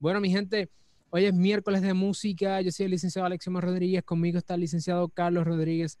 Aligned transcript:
Bueno, 0.00 0.20
mi 0.20 0.30
gente, 0.30 0.70
hoy 1.10 1.24
es 1.24 1.34
miércoles 1.34 1.82
de 1.82 1.92
música. 1.92 2.60
Yo 2.60 2.70
soy 2.70 2.84
el 2.84 2.92
licenciado 2.92 3.26
Alexioma 3.26 3.60
Rodríguez. 3.60 4.04
Conmigo 4.04 4.38
está 4.38 4.54
el 4.54 4.60
licenciado 4.60 5.08
Carlos 5.08 5.44
Rodríguez. 5.44 5.98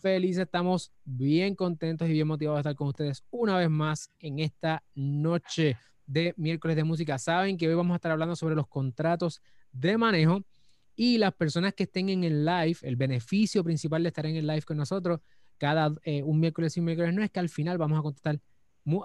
Feliz, 0.00 0.36
estamos 0.36 0.92
bien 1.04 1.54
contentos 1.54 2.08
y 2.08 2.12
bien 2.12 2.26
motivados 2.26 2.58
de 2.58 2.60
estar 2.60 2.74
con 2.76 2.88
ustedes 2.88 3.24
una 3.30 3.56
vez 3.56 3.70
más 3.70 4.10
en 4.18 4.38
esta 4.40 4.82
noche 4.94 5.78
de 6.06 6.34
miércoles 6.36 6.76
de 6.76 6.84
música. 6.84 7.18
Saben 7.18 7.56
que 7.56 7.66
hoy 7.66 7.74
vamos 7.74 7.94
a 7.94 7.96
estar 7.96 8.12
hablando 8.12 8.36
sobre 8.36 8.54
los 8.54 8.66
contratos 8.66 9.40
de 9.72 9.96
manejo 9.96 10.42
y 10.94 11.16
las 11.16 11.32
personas 11.32 11.72
que 11.72 11.84
estén 11.84 12.10
en 12.10 12.24
el 12.24 12.44
live, 12.44 12.76
el 12.82 12.96
beneficio 12.96 13.64
principal 13.64 14.02
de 14.02 14.08
estar 14.08 14.26
en 14.26 14.36
el 14.36 14.46
live 14.46 14.62
con 14.62 14.76
nosotros 14.76 15.20
cada 15.56 15.92
eh, 16.04 16.22
un 16.22 16.38
miércoles 16.38 16.76
y 16.76 16.80
un 16.80 16.86
miércoles 16.86 17.14
no 17.14 17.22
es 17.22 17.30
que 17.30 17.40
al 17.40 17.48
final 17.48 17.78
vamos 17.78 17.98
a 17.98 18.02
contestar 18.02 18.40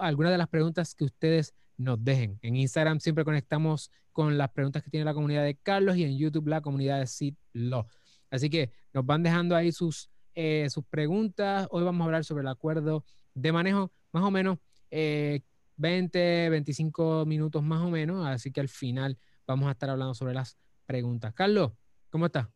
algunas 0.00 0.32
de 0.32 0.38
las 0.38 0.48
preguntas 0.48 0.94
que 0.94 1.04
ustedes 1.04 1.54
nos 1.76 2.02
dejen. 2.02 2.38
En 2.42 2.56
Instagram 2.56 3.00
siempre 3.00 3.24
conectamos 3.24 3.90
con 4.12 4.38
las 4.38 4.50
preguntas 4.50 4.82
que 4.82 4.90
tiene 4.90 5.04
la 5.04 5.14
comunidad 5.14 5.44
de 5.44 5.56
Carlos 5.56 5.96
y 5.96 6.04
en 6.04 6.16
YouTube 6.16 6.48
la 6.48 6.60
comunidad 6.60 7.00
de 7.00 7.06
Sid 7.06 7.34
Lo. 7.52 7.86
Así 8.30 8.50
que 8.50 8.70
nos 8.92 9.04
van 9.04 9.22
dejando 9.22 9.56
ahí 9.56 9.72
sus, 9.72 10.10
eh, 10.34 10.68
sus 10.70 10.84
preguntas. 10.84 11.68
Hoy 11.70 11.84
vamos 11.84 12.02
a 12.02 12.04
hablar 12.06 12.24
sobre 12.24 12.42
el 12.42 12.48
acuerdo 12.48 13.04
de 13.34 13.52
manejo, 13.52 13.92
más 14.12 14.24
o 14.24 14.30
menos 14.30 14.58
20, 14.90 16.46
eh, 16.46 16.50
25 16.50 17.26
minutos 17.26 17.62
más 17.62 17.82
o 17.82 17.90
menos. 17.90 18.26
Así 18.26 18.50
que 18.50 18.60
al 18.60 18.68
final 18.68 19.18
vamos 19.46 19.68
a 19.68 19.72
estar 19.72 19.90
hablando 19.90 20.14
sobre 20.14 20.34
las 20.34 20.56
preguntas. 20.86 21.34
Carlos, 21.34 21.72
¿cómo 22.10 22.26
estás? 22.26 22.48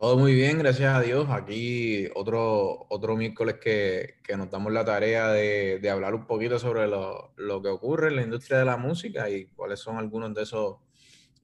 Todo 0.00 0.16
muy 0.16 0.34
bien, 0.34 0.58
gracias 0.58 0.94
a 0.94 1.02
Dios. 1.02 1.28
Aquí 1.28 2.08
otro, 2.14 2.86
otro 2.88 3.16
miércoles 3.16 3.56
que, 3.60 4.14
que 4.24 4.34
nos 4.34 4.48
damos 4.50 4.72
la 4.72 4.82
tarea 4.82 5.28
de, 5.28 5.78
de 5.78 5.90
hablar 5.90 6.14
un 6.14 6.26
poquito 6.26 6.58
sobre 6.58 6.86
lo, 6.86 7.34
lo, 7.36 7.60
que 7.60 7.68
ocurre 7.68 8.08
en 8.08 8.16
la 8.16 8.22
industria 8.22 8.60
de 8.60 8.64
la 8.64 8.78
música 8.78 9.28
y 9.28 9.48
cuáles 9.48 9.80
son 9.80 9.98
algunos 9.98 10.32
de 10.32 10.44
esos, 10.44 10.76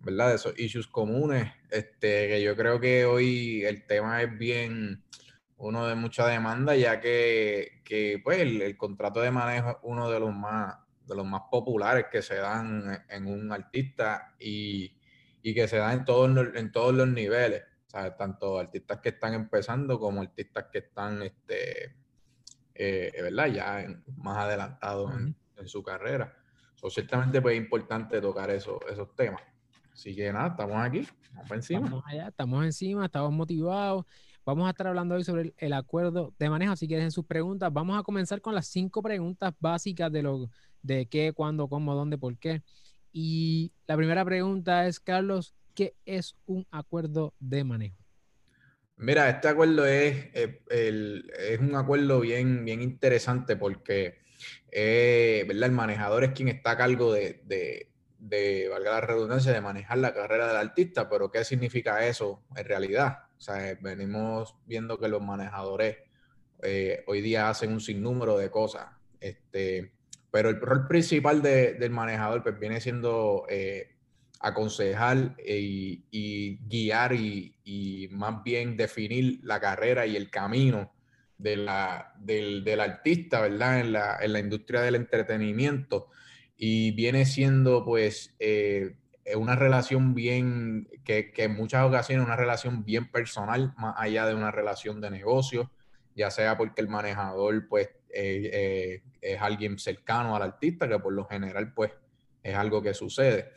¿verdad? 0.01 0.31
De 0.31 0.37
esos 0.37 0.59
issues 0.59 0.87
comunes. 0.87 1.53
Este, 1.69 2.29
que 2.29 2.43
yo 2.43 2.57
creo 2.57 2.81
que 2.81 3.05
hoy 3.05 3.63
el 3.63 3.85
tema 3.87 4.23
es 4.23 4.39
bien 4.39 5.05
uno 5.59 5.87
de 5.87 5.95
mucha 5.95 6.27
demanda, 6.27 6.75
ya 6.75 6.99
que, 6.99 7.83
que 7.85 8.23
pues, 8.25 8.39
el, 8.39 8.75
contrato 8.79 9.21
de 9.21 9.33
manejo 9.33 9.69
es 9.69 9.77
uno 9.83 10.11
de 10.11 10.19
los 10.19 10.35
más, 10.35 10.77
de 11.07 11.15
los 11.15 11.27
más 11.27 11.43
populares 11.51 12.07
que 12.11 12.23
se 12.23 12.37
dan 12.37 13.05
en 13.11 13.27
un 13.27 13.53
artista 13.53 14.35
y, 14.41 14.97
y 15.43 15.53
que 15.55 15.69
se 15.69 15.77
da 15.77 15.93
en 15.93 16.07
todos, 16.07 16.55
en 16.55 16.73
todos 16.73 16.95
los 16.95 17.09
niveles 17.09 17.63
tanto 18.17 18.59
artistas 18.59 19.01
que 19.01 19.11
están 19.11 19.35
empezando 19.35 19.99
como 19.99 20.21
artistas 20.21 20.67
que 20.73 20.79
están, 20.79 21.23
este, 21.23 21.95
eh, 22.75 23.13
¿verdad? 23.23 23.47
Ya 23.47 23.87
más 24.17 24.39
adelantados 24.39 25.13
en, 25.15 25.37
su 25.67 25.83
carrera. 25.83 26.37
So, 26.75 26.91
ciertamente 26.91 27.41
pues, 27.41 27.55
es 27.55 27.63
importante 27.63 28.21
tocar 28.21 28.51
eso, 28.51 28.79
esos 28.91 29.15
temas. 29.15 29.41
Así 29.93 30.15
que 30.15 30.31
nada, 30.31 30.49
estamos 30.49 30.77
aquí, 30.77 31.07
vamos 31.33 31.51
encima. 31.53 31.81
Estamos 31.81 32.05
allá, 32.07 32.29
estamos 32.29 32.65
encima, 32.65 33.05
estamos 33.07 33.33
motivados. 33.33 34.05
Vamos 34.45 34.67
a 34.67 34.71
estar 34.71 34.87
hablando 34.87 35.15
hoy 35.15 35.25
sobre 35.25 35.55
el, 35.57 35.73
acuerdo 35.73 36.35
de 36.39 36.51
manejo, 36.51 36.73
así 36.73 36.87
que 36.87 36.95
dejen 36.95 37.11
sus 37.11 37.25
preguntas. 37.25 37.73
Vamos 37.73 37.99
a 37.99 38.03
comenzar 38.03 38.41
con 38.41 38.55
las 38.55 38.67
cinco 38.69 39.03
preguntas 39.03 39.53
básicas 39.59 40.13
de 40.13 40.23
lo 40.23 40.51
de 40.83 41.07
qué, 41.07 41.33
cuándo, 41.33 41.67
cómo, 41.69 41.95
dónde, 41.95 42.17
por 42.19 42.39
qué. 42.39 42.63
Y 43.11 43.73
la 43.87 43.97
primera 43.97 44.25
pregunta 44.25 44.87
es, 44.87 45.01
Carlos, 45.01 45.55
¿qué 45.77 45.95
es 46.07 46.35
un 46.47 46.67
acuerdo 46.73 47.35
de 47.39 47.63
manejo? 47.63 47.97
Mira, 48.97 49.29
este 49.29 49.47
acuerdo 49.47 49.85
es, 49.87 50.31
eh, 50.33 50.63
es 50.71 51.61
un 51.61 51.77
acuerdo 51.77 52.21
bien, 52.21 52.65
bien 52.65 52.81
interesante 52.81 53.55
porque 53.57 54.21
eh, 54.73 55.45
¿verdad? 55.47 55.69
el 55.69 55.73
manejador 55.73 56.25
es 56.25 56.31
quien 56.31 56.49
está 56.49 56.73
a 56.73 56.77
cargo 56.79 57.13
de, 57.13 57.43
de, 57.45 58.69
valga 58.71 58.93
la 58.93 59.01
redundancia, 59.03 59.53
de 59.53 59.61
manejar 59.61 59.99
la 59.99 60.15
carrera 60.15 60.49
del 60.49 60.57
artista, 60.57 61.11
pero 61.11 61.31
¿qué 61.31 61.45
significa 61.45 62.07
eso 62.07 62.43
en 62.57 62.65
realidad? 62.65 63.19
O 63.37 63.41
sea, 63.41 63.77
venimos 63.83 64.57
viendo 64.65 64.99
que 64.99 65.09
los 65.09 65.23
manejadores 65.23 65.99
eh, 66.63 67.05
hoy 67.07 67.21
día 67.21 67.51
hacen 67.51 67.73
un 67.73 67.81
sinnúmero 67.81 68.39
de 68.39 68.51
cosas, 68.51 68.87
este, 69.21 69.93
pero 70.31 70.49
el 70.49 70.59
rol 70.59 70.89
principal 70.89 71.43
del 71.43 71.91
manejador 71.91 72.43
pues 72.43 72.59
viene 72.59 72.81
siendo 72.81 73.45
aconsejar 74.41 75.37
y, 75.45 76.59
guiar 76.69 77.13
y, 77.15 78.09
más 78.13 78.43
bien 78.43 78.77
definir 78.77 79.41
la 79.43 79.61
carrera 79.61 80.07
y 80.07 80.17
el 80.17 80.31
camino 80.31 80.93
de 81.39 81.57
la, 81.57 82.15
del, 82.19 82.81
artista, 82.81 83.41
¿verdad? 83.41 83.81
En 83.81 83.93
la, 83.93 84.19
en 84.21 84.33
la, 84.33 84.41
industria 84.41 84.81
del 84.83 84.95
entretenimiento. 84.95 86.09
Y 86.57 86.93
viene 86.93 87.27
siendo, 87.27 87.85
pues, 87.85 88.35
eh, 88.39 88.97
una 89.35 89.57
relación 89.57 90.15
bien, 90.15 90.89
que, 91.05 91.33
en 91.37 91.55
muchas 91.55 91.85
ocasiones 91.85 92.25
una 92.25 92.37
relación 92.37 92.85
bien 92.85 93.11
personal, 93.11 93.75
más 93.77 93.95
allá 93.99 94.27
de 94.27 94.35
una 94.35 94.51
relación 94.51 95.01
de 95.01 95.11
negocio, 95.11 95.71
ya 96.15 96.31
sea 96.31 96.57
porque 96.57 96.81
el 96.81 96.89
manejador, 96.89 97.69
pues, 97.69 97.89
eh, 98.11 98.51
eh, 98.53 99.03
es 99.21 99.43
alguien 99.43 99.79
cercano 99.79 100.37
al 100.37 100.43
artista, 100.43 100.89
que 100.89 100.99
por 100.99 101.13
lo 101.13 101.27
general, 101.27 101.75
pues, 101.75 101.93
es 102.43 102.55
algo 102.55 102.81
que 102.81 102.95
sucede. 102.95 103.53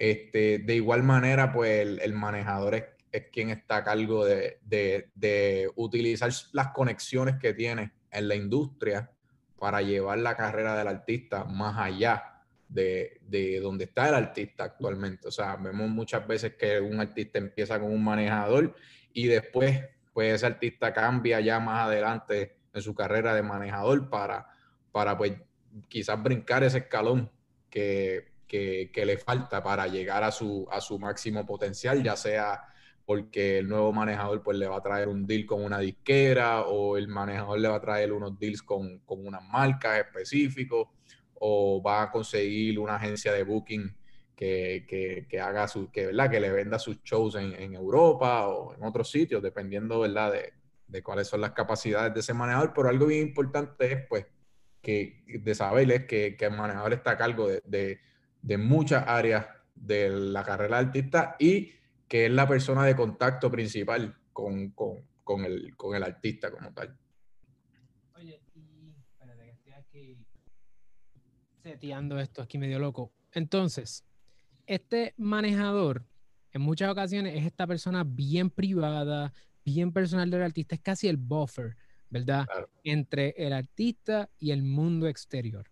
Este, 0.00 0.60
de 0.60 0.76
igual 0.76 1.02
manera, 1.02 1.52
pues 1.52 1.98
el, 2.00 2.12
manejador 2.12 2.76
es, 2.76 2.84
quien 3.32 3.50
está 3.50 3.78
a 3.78 3.84
cargo 3.84 4.24
de, 4.24 5.72
utilizar 5.74 6.30
las 6.52 6.68
conexiones 6.68 7.34
que 7.40 7.52
tiene 7.52 7.90
en 8.12 8.28
la 8.28 8.36
industria 8.36 9.10
para 9.58 9.82
llevar 9.82 10.18
la 10.20 10.36
carrera 10.36 10.76
del 10.76 10.86
artista 10.86 11.42
más 11.46 11.76
allá 11.76 12.44
de, 12.68 13.18
de, 13.22 13.58
donde 13.58 13.86
está 13.86 14.08
el 14.08 14.14
artista 14.14 14.62
actualmente. 14.62 15.26
O 15.26 15.32
sea, 15.32 15.56
vemos 15.56 15.90
muchas 15.90 16.24
veces 16.28 16.54
que 16.54 16.78
un 16.78 17.00
artista 17.00 17.40
empieza 17.40 17.80
con 17.80 17.90
un 17.90 18.04
manejador 18.04 18.76
y 19.12 19.26
después, 19.26 19.82
pues 20.12 20.32
ese 20.32 20.46
artista 20.46 20.92
cambia 20.92 21.40
ya 21.40 21.58
más 21.58 21.88
adelante 21.88 22.56
en 22.72 22.82
su 22.82 22.94
carrera 22.94 23.34
de 23.34 23.42
manejador 23.42 24.08
para, 24.08 24.46
para 24.92 25.18
pues 25.18 25.32
quizás 25.88 26.22
brincar 26.22 26.62
ese 26.62 26.78
escalón 26.78 27.28
que 27.68 28.37
que, 28.48 28.90
le 28.94 29.18
falta 29.18 29.62
para 29.62 29.86
llegar 29.86 30.24
a 30.24 30.32
su, 30.32 30.66
a 30.70 30.80
su 30.80 30.98
máximo 30.98 31.46
potencial, 31.46 32.02
ya 32.02 32.16
sea 32.16 32.64
porque 33.04 33.58
el 33.58 33.68
nuevo 33.68 33.92
manejador 33.92 34.42
pues 34.42 34.58
le 34.58 34.66
va 34.66 34.76
a 34.76 34.82
traer 34.82 35.08
un 35.08 35.26
deal 35.26 35.46
con 35.46 35.64
una 35.64 35.78
disquera 35.78 36.62
o 36.62 36.96
el 36.98 37.08
manejador 37.08 37.58
le 37.58 37.68
va 37.68 37.76
a 37.76 37.80
traer 37.80 38.12
unos 38.12 38.38
deals 38.38 38.62
con, 38.62 38.98
con 39.00 39.26
unas 39.26 39.42
marcas 39.44 40.00
específicos 40.00 40.88
o 41.34 41.82
va 41.82 42.02
a 42.02 42.10
conseguir 42.10 42.78
una 42.78 42.96
agencia 42.96 43.32
de 43.32 43.44
booking 43.44 43.96
que, 44.36 45.26
que, 45.28 45.40
haga 45.40 45.66
su, 45.68 45.90
que, 45.90 46.06
¿verdad? 46.06 46.30
que 46.30 46.38
le 46.38 46.52
venda 46.52 46.78
sus 46.78 47.02
shows 47.02 47.34
en, 47.36 47.54
en 47.54 47.74
Europa 47.74 48.46
o 48.48 48.74
en 48.74 48.84
otros 48.84 49.10
sitios, 49.10 49.42
dependiendo 49.42 50.00
¿verdad? 50.00 50.32
De, 50.32 50.52
de, 50.86 51.02
cuáles 51.02 51.28
son 51.28 51.40
las 51.40 51.52
capacidades 51.52 52.14
de 52.14 52.20
ese 52.20 52.34
manejador. 52.34 52.72
Pero 52.74 52.88
algo 52.88 53.06
bien 53.06 53.28
importante 53.28 53.90
es 53.90 54.06
pues 54.06 54.26
que 54.82 55.24
de 55.26 55.54
saber 55.54 56.06
que, 56.06 56.36
que 56.36 56.44
el 56.44 56.56
manejador 56.56 56.92
está 56.92 57.12
a 57.12 57.16
cargo 57.16 57.48
de 57.48 58.00
muchas 58.42 59.04
áreas 59.06 59.46
de 59.74 60.10
la 60.10 60.42
carrera 60.42 60.78
de 60.78 60.86
artista 60.86 61.36
y 61.38 61.72
que 62.08 62.26
es 62.26 62.32
la 62.32 62.48
persona 62.48 62.84
de 62.84 62.96
contacto 62.96 63.50
principal 63.50 64.16
con, 64.32 64.72
el, 65.44 65.76
con 65.76 65.94
el 65.94 66.02
artista 66.02 66.50
como 66.50 66.72
tal. 66.72 66.96
Oye, 68.16 68.40
y 68.54 68.94
espérate 69.10 69.44
que 69.44 69.50
estoy 69.50 69.72
aquí 69.72 70.26
seteando 71.62 72.18
esto 72.18 72.42
aquí 72.42 72.58
medio 72.58 72.78
loco. 72.78 73.12
Entonces, 73.32 74.04
este 74.66 75.14
manejador 75.16 76.06
en 76.52 76.62
muchas 76.62 76.90
ocasiones 76.90 77.36
es 77.36 77.44
esta 77.44 77.66
persona 77.66 78.04
bien 78.04 78.50
privada, 78.50 79.32
bien 79.64 79.92
personal 79.92 80.30
del 80.30 80.42
artista, 80.42 80.74
es 80.74 80.80
casi 80.80 81.08
el 81.08 81.18
buffer, 81.18 81.76
¿verdad? 82.08 82.46
Entre 82.84 83.34
el 83.36 83.52
artista 83.52 84.30
y 84.38 84.50
el 84.50 84.62
mundo 84.62 85.08
exterior. 85.08 85.70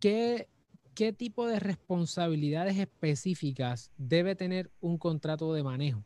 ¿Qué 0.00 0.48
¿qué 0.96 1.12
tipo 1.12 1.46
de 1.46 1.60
responsabilidades 1.60 2.78
específicas 2.78 3.92
debe 3.98 4.34
tener 4.34 4.70
un 4.80 4.96
contrato 4.96 5.52
de 5.52 5.62
manejo? 5.62 6.02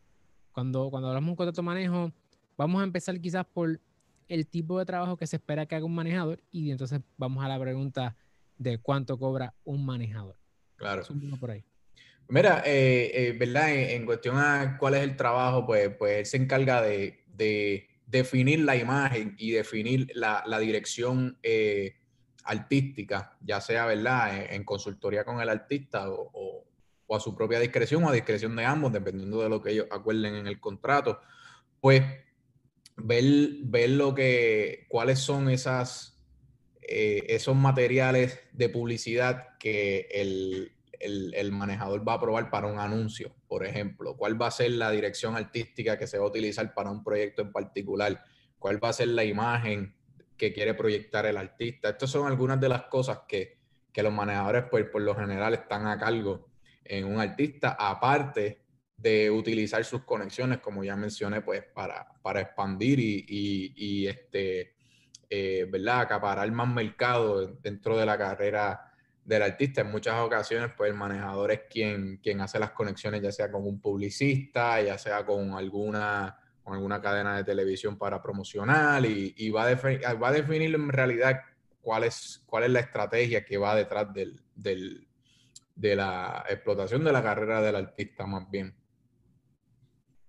Cuando, 0.53 0.91
cuando 0.91 1.09
hablamos 1.09 1.29
de 1.29 1.31
un 1.31 1.37
contrato 1.37 1.63
de 1.63 1.67
manejo, 1.67 2.13
vamos 2.59 2.81
a 2.81 2.85
empezar 2.85 3.19
quizás 3.21 3.47
por 3.47 3.81
el 4.29 4.47
tipo 4.49 4.79
de 4.81 4.85
trabajo 4.85 5.17
que 5.17 5.29
se 5.29 5.37
espera 5.37 5.65
que 5.65 5.77
haga 5.77 5.85
un 5.85 5.95
manejador 5.95 6.43
y 6.51 6.73
entonces 6.73 7.01
vamos 7.17 7.43
a 7.45 7.49
la 7.49 7.59
pregunta 7.59 8.17
de 8.59 8.79
cuánto 8.79 9.17
cobra 9.17 9.55
un 9.65 9.87
manejador. 9.87 10.37
Claro. 10.75 11.05
Por 11.39 11.53
ahí. 11.53 11.65
Mira, 12.29 12.63
eh, 12.67 13.11
eh, 13.15 13.33
¿verdad? 13.39 13.73
En, 13.73 14.05
cuestión 14.05 14.39
a 14.39 14.77
cuál 14.77 14.95
es 14.95 15.03
el 15.03 15.17
trabajo, 15.17 15.67
pues, 15.67 15.91
pues 15.97 16.19
él 16.19 16.27
se 16.27 16.37
encarga 16.37 16.83
de, 16.83 17.87
definir 18.07 18.61
la 18.61 18.77
imagen 18.77 19.37
y 19.39 19.53
definir 19.53 20.11
la, 20.15 20.59
dirección 20.61 21.39
eh, 21.45 21.95
artística, 22.45 23.37
ya 23.41 23.61
sea, 23.61 23.87
¿verdad?, 23.87 24.53
en, 24.53 24.65
consultoría 24.65 25.25
con 25.25 25.41
el 25.41 25.49
artista 25.49 26.11
o, 26.11 26.67
a 27.11 27.21
su 27.21 27.35
propia 27.35 27.59
discreción 27.59 28.05
o 28.05 28.09
a 28.09 28.13
discreción 28.13 28.55
de 28.55 28.65
ambos, 28.65 28.93
dependiendo 28.93 29.43
de 29.43 29.49
lo 29.49 29.61
que 29.61 29.73
ellos 29.73 29.87
acuerden 29.91 30.37
en 30.37 30.47
el 30.47 30.61
contrato, 30.61 31.21
pues 31.81 32.03
ver, 32.97 33.25
ver 33.65 33.91
lo 33.91 34.15
que, 34.15 34.87
cuáles 34.89 35.19
son 35.19 35.51
esas, 35.51 36.23
eh, 36.83 37.25
esos 37.29 37.57
materiales 37.57 38.39
de 38.53 38.69
publicidad 38.69 39.59
que 39.59 40.07
el, 40.13 40.73
el, 41.01 41.53
manejador 41.53 42.07
va 42.07 42.13
a 42.13 42.17
aprobar 42.17 42.51
para 42.51 42.67
un 42.67 42.79
anuncio, 42.79 43.35
por 43.49 43.67
ejemplo, 43.67 44.17
cuál 44.17 44.41
va 44.41 44.49
a 44.49 44.51
ser 44.51 44.71
la 44.73 44.91
dirección 44.91 45.37
artística 45.37 45.99
que 45.99 46.07
se 46.07 46.19
va 46.19 46.25
a 46.25 46.29
utilizar 46.29 46.75
para 46.75 46.91
un 46.91 47.03
proyecto 47.03 47.43
en 47.43 47.53
particular, 47.53 48.23
cuál 48.59 48.83
va 48.83 48.91
a 48.91 48.93
ser 48.93 49.09
la 49.09 49.25
imagen 49.25 49.95
que 50.41 50.55
quiere 50.55 50.73
proyectar 50.73 51.27
el 51.27 51.37
artista. 51.37 51.91
Estas 51.91 52.09
son 52.09 52.27
algunas 52.27 52.59
de 52.59 52.71
las 52.71 52.85
cosas 52.85 53.21
que, 53.29 53.59
que 53.93 54.03
los 54.03 54.11
manejadores, 54.11 54.65
pues, 54.71 54.87
por 54.87 55.03
lo 55.03 55.15
general, 55.15 55.53
están 55.53 55.87
a 55.87 55.99
cargo 55.99 56.49
en 56.83 57.05
un 57.05 57.21
artista, 57.21 57.77
aparte 57.79 58.63
de 58.97 59.31
utilizar 59.31 59.85
sus 59.85 60.03
conexiones, 60.05 60.61
como 60.61 60.83
ya 60.83 60.97
mencioné, 60.97 61.43
pues 61.43 61.63
para, 61.75 62.09
para 62.23 62.41
expandir 62.41 62.99
y, 63.01 63.75
y, 63.77 64.07
este, 64.07 64.77
eh, 65.29 65.67
¿verdad? 65.71 66.01
Acaparar 66.01 66.51
más 66.53 66.69
mercado 66.69 67.47
dentro 67.61 67.99
de 67.99 68.07
la 68.07 68.17
carrera 68.17 68.95
del 69.23 69.43
artista. 69.43 69.83
En 69.83 69.91
muchas 69.91 70.21
ocasiones, 70.21 70.71
pues 70.75 70.91
el 70.91 70.97
manejador 70.97 71.53
es 71.53 71.61
quien, 71.69 72.17
quien 72.17 72.41
hace 72.41 72.59
las 72.59 72.71
conexiones, 72.71 73.21
ya 73.21 73.31
sea 73.31 73.53
con 73.53 73.67
un 73.67 73.79
publicista, 73.79 74.81
ya 74.81 74.97
sea 74.97 75.27
con 75.27 75.53
alguna, 75.53 76.40
con 76.63 76.75
alguna 76.75 77.01
cadena 77.01 77.37
de 77.37 77.45
televisión 77.45 77.97
para 77.97 78.23
promocionar 78.23 79.05
y, 79.05 79.51
va, 79.51 79.67
a 79.69 80.15
va 80.15 80.29
a 80.29 80.33
definir 80.33 80.75
en 80.75 80.89
realidad 80.89 81.41
cuál 81.81 82.05
es, 82.05 82.43
cuál 82.47 82.65
es 82.65 82.71
la 82.71 82.81
estrategia 82.81 83.45
que 83.45 83.59
va 83.59 83.75
detrás 83.75 84.13
del, 84.13 84.41
del, 84.55 85.09
de 85.75 85.97
la 85.97 86.45
explotación 86.49 87.05
de 87.05 87.13
la 87.13 87.23
carrera 87.23 87.63
del 87.63 87.77
artista 87.77 88.27
más 88.27 88.49
bien. 88.51 88.75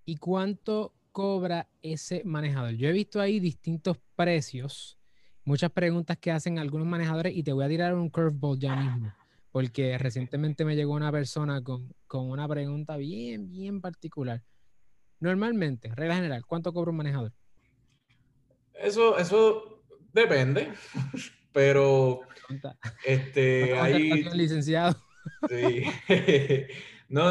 ¿Y 0.04 0.16
cuánto 0.16 0.94
cobra 1.12 1.68
ese 1.82 2.22
manejador? 2.24 2.72
Yo 2.72 2.88
he 2.88 2.92
visto 2.92 3.20
ahí 3.20 3.38
distintos 3.38 3.98
precios, 4.16 4.98
muchas 5.44 5.70
preguntas 5.70 6.16
que 6.18 6.30
hacen 6.30 6.58
algunos 6.58 6.86
manejadores 6.86 7.36
y 7.36 7.42
te 7.42 7.52
voy 7.52 7.64
a 7.64 7.68
tirar 7.68 7.94
un 7.94 8.08
curveball 8.08 8.58
ya 8.58 8.74
mismo, 8.74 9.12
porque 9.52 9.98
recientemente 9.98 10.64
me 10.64 10.74
llegó 10.74 10.94
una 10.94 11.12
persona 11.12 11.62
con, 11.62 11.94
con 12.06 12.30
una 12.30 12.48
pregunta 12.48 12.96
bien, 12.96 13.50
bien 13.50 13.80
particular. 13.80 14.42
Normalmente, 15.22 15.88
regla 15.94 16.16
general, 16.16 16.44
¿cuánto 16.44 16.72
cobra 16.72 16.90
un 16.90 16.96
manejador? 16.96 17.32
Eso, 18.74 19.16
eso 19.18 19.84
depende, 20.12 20.72
pero 21.52 22.22
este, 23.04 23.72
hay... 23.78 24.24
licenciado. 24.34 24.96
Sí. 25.48 25.84
No, 27.08 27.30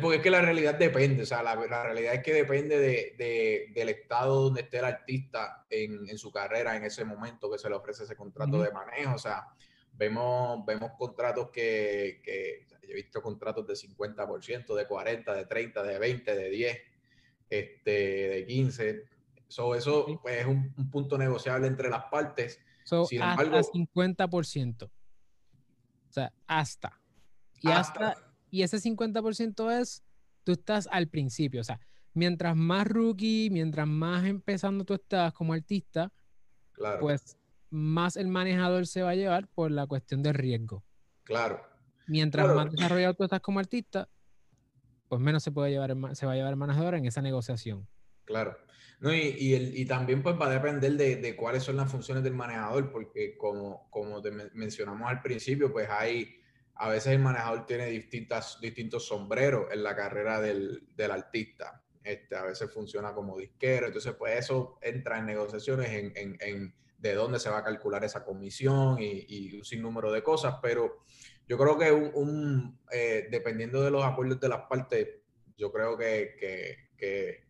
porque 0.00 0.16
es 0.16 0.22
que 0.24 0.30
la 0.30 0.40
realidad 0.40 0.74
depende, 0.74 1.22
o 1.22 1.26
sea, 1.26 1.40
la, 1.40 1.54
realidad 1.54 2.14
es 2.14 2.22
que 2.24 2.32
depende 2.32 2.80
de, 2.80 3.70
del 3.72 3.88
estado 3.90 4.42
donde 4.42 4.62
esté 4.62 4.78
el 4.78 4.86
artista 4.86 5.66
en, 5.70 6.18
su 6.18 6.32
carrera 6.32 6.76
en 6.76 6.82
ese 6.82 7.04
momento 7.04 7.48
que 7.48 7.56
se 7.56 7.68
le 7.68 7.76
ofrece 7.76 8.02
ese 8.02 8.16
contrato 8.16 8.60
de 8.60 8.72
manejo, 8.72 9.14
o 9.14 9.18
sea, 9.18 9.46
vemos, 9.92 10.66
vemos 10.66 10.90
contratos 10.98 11.50
que, 11.52 12.20
que 12.24 12.66
he 12.82 12.92
visto 12.92 13.22
contratos 13.22 13.64
de 13.68 13.74
50%, 13.74 14.74
de 14.74 14.88
40%, 14.88 15.32
de 15.32 15.48
30%, 15.48 15.82
de 15.84 16.00
20%, 16.00 16.24
de 16.24 16.50
10%, 16.50 16.89
este, 17.50 17.90
de 17.90 18.46
15%. 18.46 19.02
So, 19.48 19.74
eso 19.74 20.06
pues, 20.22 20.40
es 20.40 20.46
un, 20.46 20.72
punto 20.90 21.18
negociable 21.18 21.66
entre 21.66 21.90
las 21.90 22.04
partes. 22.04 22.60
Sin 22.84 23.20
embargo, 23.20 23.56
hasta 23.56 23.72
50%. 23.72 24.84
O 24.84 26.12
sea, 26.12 26.32
hasta. 26.46 27.00
Y 27.60 27.68
hasta 27.68 28.16
y 28.50 28.62
ese 28.62 28.78
50% 28.78 29.80
es, 29.80 30.02
tú 30.44 30.52
estás 30.52 30.88
al 30.90 31.08
principio, 31.08 31.60
o 31.60 31.64
sea, 31.64 31.80
mientras 32.12 32.56
más 32.56 32.86
rookie, 32.86 33.48
mientras 33.50 33.86
más 33.86 34.24
empezando 34.24 34.84
tú 34.84 34.94
estás 34.94 35.32
como 35.32 35.52
artista, 35.52 36.12
pues 37.00 37.36
más 37.70 38.16
el 38.16 38.28
manejador 38.28 38.86
se 38.86 39.02
va 39.02 39.10
a 39.10 39.14
llevar 39.14 39.46
por 39.48 39.70
la 39.70 39.86
cuestión 39.86 40.22
de 40.22 40.32
riesgo. 40.32 40.82
Claro. 41.22 41.62
Mientras 42.08 42.54
más 42.54 42.72
desarrollado 42.72 43.14
tú 43.14 43.24
estás 43.24 43.40
como 43.40 43.60
artista, 43.60 44.08
pues 45.10 45.20
menos 45.20 45.42
se 45.42 45.50
puede 45.50 45.72
llevar 45.72 45.92
se 46.14 46.24
va 46.24 46.32
a 46.32 46.36
llevar 46.36 46.52
el 46.52 46.56
manejador 46.56 46.94
en 46.94 47.04
esa 47.04 47.20
negociación. 47.20 47.88
Claro. 48.24 48.56
No, 49.00 49.12
y, 49.12 49.34
y, 49.38 49.84
también 49.86 50.22
pues 50.22 50.36
va 50.40 50.46
a 50.46 50.50
depender 50.50 50.92
de, 50.92 51.16
de, 51.16 51.34
cuáles 51.34 51.64
son 51.64 51.76
las 51.76 51.90
funciones 51.90 52.22
del 52.22 52.34
manejador, 52.34 52.92
porque 52.92 53.36
como, 53.36 53.88
como 53.90 54.22
te 54.22 54.30
mencionamos 54.30 55.10
al 55.10 55.20
principio, 55.20 55.72
pues 55.72 55.88
hay 55.90 56.36
a 56.76 56.88
veces 56.88 57.14
el 57.14 57.18
manejador 57.18 57.66
tiene 57.66 57.86
distintas, 57.86 58.60
distintos 58.60 59.06
sombreros 59.06 59.66
en 59.72 59.82
la 59.82 59.96
carrera 59.96 60.40
del, 60.40 60.86
del 60.94 61.10
artista. 61.10 61.82
Este, 62.04 62.36
a 62.36 62.44
veces 62.44 62.72
funciona 62.72 63.12
como 63.12 63.36
disquero, 63.36 63.86
entonces 63.86 64.14
pues 64.14 64.38
eso 64.38 64.78
entra 64.80 65.18
en 65.18 65.26
negociaciones 65.26 65.90
en, 65.90 66.12
en, 66.14 66.38
en 66.40 66.74
de 66.98 67.14
dónde 67.14 67.40
se 67.40 67.50
va 67.50 67.58
a 67.58 67.64
calcular 67.64 68.04
esa 68.04 68.24
comisión 68.24 68.98
y, 69.00 69.24
y, 69.28 69.56
un 69.56 69.64
sinnúmero 69.64 70.12
de 70.12 70.22
cosas, 70.22 70.56
pero 70.62 71.04
yo 71.50 71.58
creo 71.58 71.76
que 71.76 71.90
un, 71.90 72.78
eh, 72.92 73.26
dependiendo 73.28 73.82
de 73.82 73.90
los 73.90 74.04
acuerdos 74.04 74.38
de 74.38 74.48
las 74.48 74.68
partes, 74.68 75.08
yo 75.56 75.72
creo 75.72 75.98
que, 75.98 76.36
que, 76.96 77.44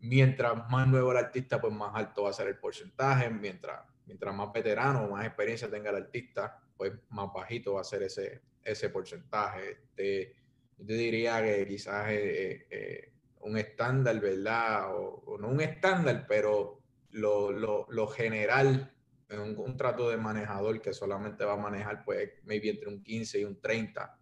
mientras 0.00 0.70
más 0.70 0.88
nuevo 0.88 1.12
el 1.12 1.18
artista, 1.18 1.60
pues 1.60 1.70
más 1.70 1.94
alto 1.94 2.22
va 2.22 2.30
a 2.30 2.32
ser 2.32 2.48
el 2.48 2.56
porcentaje, 2.56 3.28
mientras, 3.28 3.82
mientras 4.06 4.34
más 4.34 4.50
veterano 4.54 5.04
o 5.04 5.10
más 5.10 5.26
experiencia 5.26 5.70
tenga 5.70 5.90
el 5.90 5.96
artista, 5.96 6.62
pues 6.74 6.94
más 7.10 7.30
bajito 7.30 7.74
va 7.74 7.82
a 7.82 7.84
ser 7.84 8.04
ese, 8.04 8.40
ese 8.64 8.88
porcentaje. 8.88 9.72
Este, 9.72 10.34
yo 10.78 10.96
diría 10.96 11.42
que 11.42 11.66
quizás 11.68 12.08
eh, 12.08 12.66
eh, 12.70 13.12
un 13.40 13.58
estándar, 13.58 14.18
¿verdad? 14.18 14.94
O, 14.96 15.36
no 15.38 15.48
un 15.48 15.60
estándar, 15.60 16.24
pero 16.26 16.80
lo, 17.10 17.52
lo, 17.52 17.86
lo 17.90 18.06
general 18.06 18.94
en 19.30 19.40
un 19.40 19.54
contrato 19.54 20.08
de 20.10 20.16
manejador 20.16 20.80
que 20.80 20.92
solamente 20.92 21.44
va 21.44 21.54
a 21.54 21.56
manejar, 21.56 22.04
pues, 22.04 22.30
maybe 22.44 22.70
entre 22.70 22.88
un 22.88 23.02
15 23.02 23.40
y 23.40 23.44
un 23.44 23.60
30, 23.60 24.18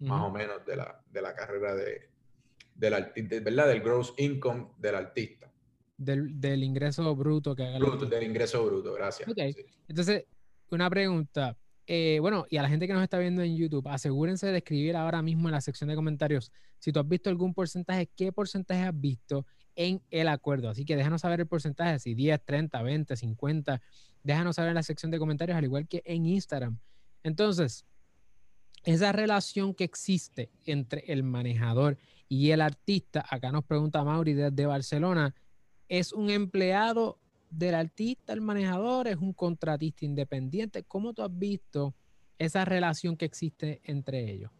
más 0.00 0.22
o 0.22 0.30
menos, 0.30 0.64
de 0.64 0.76
la, 0.76 1.00
de 1.10 1.22
la 1.22 1.34
carrera 1.34 1.74
de, 1.74 2.10
del 2.74 2.94
artista, 2.94 3.40
¿verdad? 3.40 3.68
Del 3.68 3.80
gross 3.80 4.14
income 4.18 4.68
del 4.78 4.94
artista. 4.94 5.50
Del, 5.96 6.40
del 6.40 6.64
ingreso 6.64 7.14
bruto 7.14 7.54
que 7.54 7.64
haga. 7.64 7.78
Bruto, 7.78 8.06
del 8.06 8.24
ingreso 8.24 8.64
bruto, 8.64 8.92
gracias. 8.94 9.28
Entonces, 9.88 10.24
una 10.70 10.88
pregunta. 10.90 11.56
Eh, 11.86 12.18
bueno, 12.20 12.46
y 12.48 12.56
a 12.56 12.62
la 12.62 12.68
gente 12.68 12.86
que 12.86 12.92
nos 12.92 13.02
está 13.02 13.18
viendo 13.18 13.42
en 13.42 13.56
YouTube, 13.56 13.86
asegúrense 13.88 14.46
de 14.46 14.58
escribir 14.58 14.96
ahora 14.96 15.20
mismo 15.20 15.48
en 15.48 15.52
la 15.52 15.60
sección 15.60 15.90
de 15.90 15.96
comentarios 15.96 16.52
si 16.82 16.90
tú 16.90 16.98
has 16.98 17.08
visto 17.08 17.30
algún 17.30 17.54
porcentaje, 17.54 18.10
qué 18.16 18.32
porcentaje 18.32 18.82
has 18.82 19.00
visto 19.00 19.46
en 19.76 20.02
el 20.10 20.28
acuerdo. 20.28 20.68
Así 20.68 20.84
que 20.84 20.96
déjanos 20.96 21.22
saber 21.22 21.40
el 21.40 21.46
porcentaje, 21.46 21.98
si 21.98 22.14
10, 22.14 22.44
30, 22.44 22.82
20, 22.82 23.16
50. 23.16 23.82
Déjanos 24.22 24.56
saber 24.56 24.70
en 24.70 24.74
la 24.76 24.82
sección 24.82 25.10
de 25.10 25.18
comentarios, 25.18 25.56
al 25.56 25.64
igual 25.64 25.88
que 25.88 26.02
en 26.04 26.26
Instagram. 26.26 26.78
Entonces, 27.22 27.84
esa 28.84 29.12
relación 29.12 29.74
que 29.74 29.84
existe 29.84 30.50
entre 30.64 31.04
el 31.12 31.22
manejador 31.22 31.98
y 32.28 32.50
el 32.50 32.60
artista, 32.60 33.24
acá 33.28 33.52
nos 33.52 33.64
pregunta 33.64 34.04
Mauri 34.04 34.32
desde 34.32 34.66
Barcelona, 34.66 35.34
¿es 35.88 36.12
un 36.12 36.30
empleado 36.30 37.18
del 37.52 37.74
artista, 37.74 38.32
el 38.32 38.40
manejador, 38.40 39.06
es 39.06 39.16
un 39.16 39.32
contratista 39.34 40.04
independiente. 40.04 40.82
¿Cómo 40.84 41.12
tú 41.12 41.22
has 41.22 41.38
visto 41.38 41.94
esa 42.38 42.64
relación 42.64 43.16
que 43.16 43.26
existe 43.26 43.80
entre 43.84 44.30
ellos? 44.30 44.50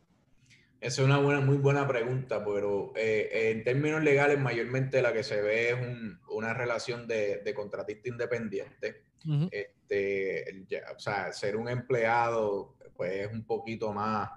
Esa 0.83 1.03
es 1.03 1.07
una 1.07 1.19
buena, 1.19 1.41
muy 1.41 1.59
buena 1.59 1.87
pregunta, 1.87 2.45
pero 2.45 2.93
eh, 2.97 3.53
en 3.53 3.62
términos 3.62 4.03
legales 4.03 4.37
mayormente 4.41 5.01
la 5.01 5.12
que 5.12 5.23
se 5.23 5.41
ve 5.41 5.71
es 5.71 5.77
una 6.29 6.53
relación 6.55 7.07
de, 7.07 7.53
contratista 7.55 8.09
independiente. 8.09 9.05
este, 9.53 10.67
o 10.93 10.99
sea, 10.99 11.33
ser 11.33 11.57
un 11.57 11.69
empleado 11.69 12.75
pues 12.97 13.12
es 13.27 13.33
un 13.33 13.45
poquito 13.45 13.93
más, 13.93 14.29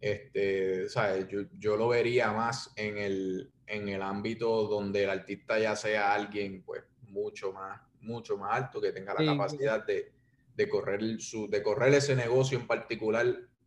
este, 0.00 0.88
Yo, 1.28 1.42
yo, 1.56 1.76
lo 1.76 1.86
vería 1.88 2.32
más 2.32 2.72
en 2.74 2.98
el, 2.98 3.52
en 3.68 3.88
el 3.88 4.02
ámbito 4.02 4.66
donde 4.66 5.04
el 5.04 5.10
artista 5.10 5.56
ya 5.56 5.76
sea 5.76 6.12
alguien 6.12 6.62
pues 6.62 6.82
mucho 7.02 7.52
más 7.52 7.80
mucho 8.00 8.36
más 8.36 8.56
alto, 8.56 8.80
que 8.80 8.92
tenga 8.92 9.14
la 9.14 9.24
capacidad 9.24 9.84
de, 9.84 10.12
de, 10.56 10.68
correr 10.68 11.20
su, 11.20 11.48
de 11.48 11.62
correr 11.62 11.94
ese 11.94 12.16
negocio 12.16 12.58
en 12.58 12.66
particular 12.66 13.26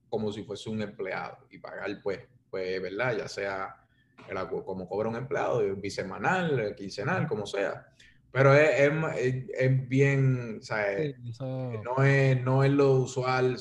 como 0.10 0.32
si 0.32 0.44
fuese 0.44 0.70
un 0.70 0.82
empleado 0.82 1.38
y 1.50 1.58
pagar, 1.58 2.01
pues, 2.01 2.20
pues 2.50 2.82
¿verdad? 2.82 3.18
Ya 3.18 3.28
sea 3.28 3.75
como 4.66 4.88
cobra 4.88 5.10
un 5.10 5.16
empleado, 5.16 5.60
bisemanal, 5.75 6.75
quincenal, 6.75 7.28
como 7.28 7.46
sea. 7.46 7.88
Pero 8.32 8.54
es, 8.54 8.70
es, 9.18 9.46
es 9.58 9.89
bien, 9.89 10.60
no, 11.84 12.04
es, 12.04 12.42
no 12.44 12.63
es 12.63 12.72
lo 12.72 12.94
usual, 12.94 13.58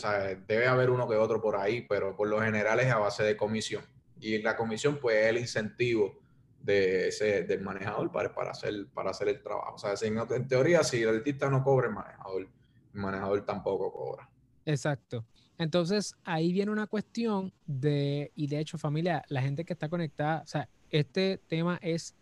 debe 0.47 0.67
haber 0.67 0.91
uno 0.91 1.09
que 1.09 1.17
otro 1.17 1.41
por 1.41 1.57
ahí, 1.57 1.87
pero 1.89 2.15
por 2.15 2.29
lo 2.29 2.41
general 2.41 2.81
es 2.81 2.91
a 2.91 2.99
base 2.99 3.23
de 3.23 3.37
comisión. 3.37 3.83
Y 4.21 4.43
la 4.43 4.57
comisión, 4.57 4.99
pues, 5.01 5.17
es 5.17 5.27
el 5.27 5.39
incentivo 5.39 6.19
de 6.61 7.09
ese, 7.09 7.45
del 7.45 7.63
manejador 7.63 8.13
para, 8.13 8.35
para, 8.35 8.51
hacer, 8.51 8.89
para 8.93 9.11
hacer 9.11 9.29
el 9.29 9.43
trabajo. 9.43 9.77
O 9.77 9.79
sea, 9.79 9.95
en, 10.03 10.49
teoría, 10.49 10.83
si 10.85 11.03
el 11.03 11.17
artista 11.17 11.49
no 11.49 11.65
cobra, 11.65 11.89
el 11.89 11.95
manejador, 11.95 12.43
el 12.43 13.01
manejador 13.01 13.47
tampoco 13.47 13.91
cobra. 13.91 14.29
Exacto. 14.67 15.25
Entonces, 15.59 16.15
ahí 16.25 16.53
viene 16.53 16.71
una 16.71 16.87
cuestión 16.87 17.53
de, 17.67 18.31
y 18.37 18.47
de 18.47 18.61
hecho, 18.61 18.79
familia, 18.79 19.25
la 19.29 19.43
gente 19.43 19.65
que 19.65 19.73
está 19.73 19.89
conectada, 19.89 20.43
o 20.43 20.47
sea, 20.47 20.69
este 20.89 21.39
tema 21.49 21.79
es 21.83 22.15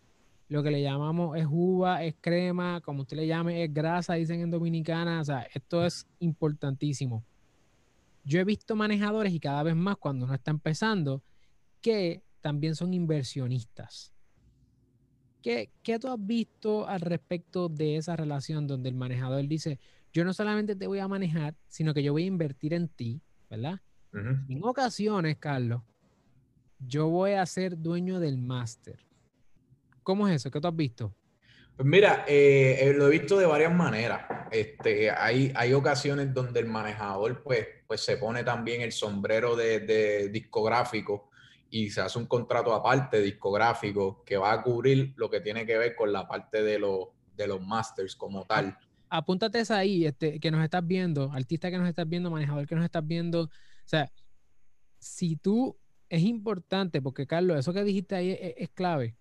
lo 0.49 0.63
que 0.63 0.71
le 0.71 0.81
llamamos, 0.81 1.37
es 1.37 1.45
uva, 1.49 2.03
es 2.03 2.15
crema, 2.19 2.81
como 2.81 3.01
usted 3.01 3.17
le 3.17 3.27
llame, 3.27 3.63
es 3.63 3.73
grasa, 3.73 4.15
dicen 4.15 4.41
en 4.41 4.49
Dominicana, 4.49 5.21
o 5.21 5.23
sea, 5.23 5.45
esto 5.53 5.85
es 5.85 6.07
importantísimo. 6.19 7.23
yo 8.23 8.39
he 8.39 8.43
visto 8.43 8.75
manejadores 8.75 9.33
y 9.33 9.39
cada 9.39 9.63
vez 9.63 9.75
más 9.75 9.97
cuando 9.97 10.25
uno 10.25 10.33
está 10.33 10.51
empezando 10.51 11.23
que 11.81 12.23
también 12.41 12.75
son 12.75 12.93
inversionistas. 12.93 14.13
¿Qué, 15.41 15.69
¿Qué, 15.83 15.99
tú 15.99 16.09
has 16.09 16.25
visto 16.25 16.87
al 16.87 17.01
respecto 17.01 17.69
de 17.69 17.97
esa 17.97 18.15
relación 18.15 18.67
donde 18.67 18.89
el 18.89 18.95
manejador 18.95 19.47
dice, 19.47 19.79
yo 20.11 20.25
no 20.25 20.33
solamente 20.33 20.75
te 20.75 20.87
voy 20.87 20.99
a 20.99 21.07
manejar, 21.07 21.55
sino 21.67 21.93
que 21.93 22.03
yo 22.03 22.11
voy 22.11 22.23
a 22.23 22.27
invertir 22.27 22.73
en 22.73 22.89
ti, 22.89 23.21
¿verdad? 23.49 23.79
En 24.13 24.63
ocasiones, 24.63 25.37
Carlos, 25.37 25.81
yo 26.79 27.07
voy 27.07 27.33
a 27.33 27.45
ser 27.45 27.77
dueño 27.77 28.19
del 28.19 28.37
máster. 28.37 28.99
¿Cómo 30.03 30.27
es 30.27 30.35
eso? 30.35 30.49
¿Qué 30.49 30.59
tú 30.59 30.67
has 30.67 30.75
visto? 30.75 31.13
Pues 31.75 31.87
mira, 31.87 32.25
eh, 32.27 32.77
eh, 32.81 32.93
lo 32.93 33.07
he 33.07 33.11
visto 33.11 33.37
de 33.37 33.45
varias 33.45 33.73
maneras. 33.73 34.21
Este, 34.51 35.11
hay, 35.11 35.51
hay 35.55 35.73
ocasiones 35.73 36.33
donde 36.33 36.59
el 36.61 36.65
manejador 36.65 37.43
pues, 37.43 37.67
pues 37.85 38.01
se 38.01 38.17
pone 38.17 38.43
también 38.43 38.81
el 38.81 38.91
sombrero 38.91 39.55
de, 39.55 40.29
discográfico 40.29 41.29
y 41.69 41.89
se 41.91 42.01
hace 42.01 42.17
un 42.17 42.25
contrato 42.25 42.73
aparte 42.73 43.21
discográfico 43.21 44.23
que 44.25 44.37
va 44.37 44.53
a 44.53 44.63
cubrir 44.63 45.13
lo 45.17 45.29
que 45.29 45.41
tiene 45.41 45.65
que 45.65 45.77
ver 45.77 45.95
con 45.95 46.11
la 46.11 46.27
parte 46.27 46.63
de, 46.63 46.79
de 47.35 47.47
los 47.47 47.61
masters 47.61 48.15
como 48.15 48.45
tal. 48.45 48.75
Apúntate 49.09 49.59
esa 49.59 49.77
ahí, 49.77 50.05
este, 50.05 50.39
que 50.39 50.51
nos 50.51 50.63
estás 50.63 50.85
viendo, 50.85 51.31
artista 51.31 51.69
que 51.71 51.77
nos 51.77 51.87
estás 51.87 52.07
viendo, 52.07 52.31
manejador 52.31 52.67
que 52.67 52.75
nos 52.75 52.85
estás 52.85 53.05
viendo. 53.05 53.43
O 53.43 53.49
sea, 53.85 54.11
si 54.99 55.35
tú, 55.35 55.77
es 56.09 56.23
importante, 56.23 57.01
porque 57.01 57.27
Carlos, 57.27 57.57
eso 57.57 57.73
que 57.73 57.83
dijiste 57.83 58.15
ahí 58.15 58.37
es 58.39 58.69
clave 58.69 59.17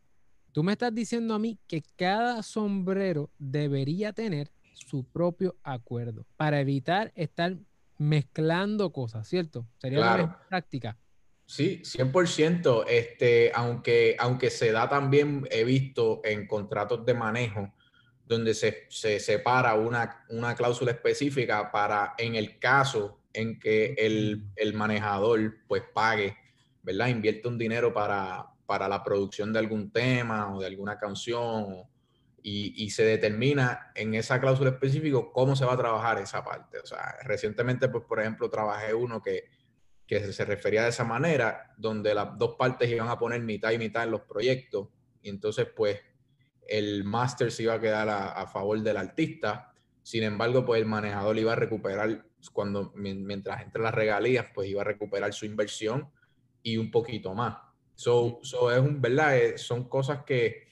Tú 0.57 0.63
me 0.63 0.73
estás 0.73 0.95
diciendo 0.95 1.35
a 1.35 1.39
mí 1.39 1.59
que 1.67 1.83
cada 1.97 2.43
sombrero 2.43 3.29
debería 3.37 4.15
tener 4.15 4.51
su 4.73 5.05
propio 5.05 5.55
acuerdo 5.63 6.25
para 6.39 6.63
evitar 6.63 7.13
estar 7.15 7.59
mezclando 7.99 8.91
cosas, 8.91 9.29
¿cierto? 9.29 9.67
Sería 9.77 9.99
una 9.99 10.39
práctica. 10.49 10.97
Sí, 11.45 11.83
100%. 11.85 12.87
Este, 12.89 13.53
aunque, 13.55 14.17
aunque 14.19 14.49
se 14.49 14.73
da 14.73 14.89
también, 14.89 15.47
he 15.51 15.63
visto 15.63 16.23
en 16.25 16.47
contratos 16.47 17.05
de 17.05 17.13
manejo, 17.13 17.75
donde 18.27 18.55
se, 18.55 18.89
separa 18.91 19.75
una, 19.75 20.25
una, 20.31 20.55
cláusula 20.55 20.91
específica 20.91 21.71
para 21.71 22.15
en 22.19 22.35
el 22.35 22.59
caso 22.59 23.21
en 23.33 23.59
que 23.59 23.95
el, 23.97 24.45
el 24.57 24.75
manejador 24.75 25.59
pues 25.69 25.85
pague, 25.95 26.37
¿verdad? 26.83 27.09
Invierte 27.09 27.49
un 27.49 27.57
dinero 27.57 27.95
para, 27.95 28.47
para 28.67 28.89
la 28.89 29.03
producción 29.03 29.53
de 29.53 29.61
algún 29.61 29.93
tema 29.93 30.55
o 30.55 30.61
de 30.61 30.67
alguna 30.67 30.99
canción 30.99 31.85
y, 32.43 32.91
se 32.91 33.05
determina 33.05 33.91
en 33.97 34.15
esa 34.15 34.41
cláusula 34.41 34.71
específica 34.71 35.19
cómo 35.33 35.57
se 35.57 35.65
va 35.65 35.73
a 35.73 35.77
trabajar 35.77 36.19
esa 36.19 36.45
parte. 36.45 36.79
O 36.79 36.87
sea, 36.87 37.17
recientemente, 37.25 37.89
pues, 37.89 38.05
por 38.05 38.21
ejemplo, 38.21 38.49
trabajé 38.49 38.95
uno 38.95 39.21
que, 39.21 39.49
que 40.07 40.33
se 40.33 40.45
refería 40.45 40.85
de 40.85 40.91
esa 40.91 41.03
manera, 41.03 41.75
donde 41.77 42.15
las 42.15 42.39
dos 42.39 42.55
partes 42.57 42.89
iban 42.89 43.09
a 43.09 43.19
poner 43.19 43.43
mitad 43.43 43.73
y 43.73 43.79
mitad 43.79 44.05
en 44.05 44.13
los 44.13 44.21
proyectos 44.21 44.89
y 45.23 45.29
entonces, 45.29 45.67
pues, 45.75 46.01
el 46.69 47.05
máster 47.05 47.51
se 47.53 47.65
iba 47.65 47.75
a 47.75 47.81
quedar 47.81 48.09
a, 48.09 48.47
favor 48.47 48.81
del 48.81 48.97
artista. 48.97 49.73
Sin 50.03 50.23
embargo, 50.23 50.65
pues 50.65 50.81
el 50.81 50.87
manejador 50.87 51.39
iba 51.39 51.53
a 51.53 51.57
recuperar, 51.57 52.25
cuando 52.53 52.93
mientras 52.95 53.63
entre 53.63 53.83
las 53.83 53.95
regalías, 53.95 54.47
pues 54.55 54.69
iba 54.69 54.83
a 54.83 54.85
recuperar 54.85 55.33
su 55.33 55.47
inversión 55.47 56.09
y 56.63 56.77
un 56.77 56.91
poquito 56.91 57.35
más. 57.35 57.59
So, 57.95 58.41
so 58.43 58.71
es 58.71 58.79
un, 58.79 59.01
¿verdad? 59.01 59.39
Eh, 59.39 59.59
son 59.59 59.89
cosas 59.89 60.25
que, 60.25 60.67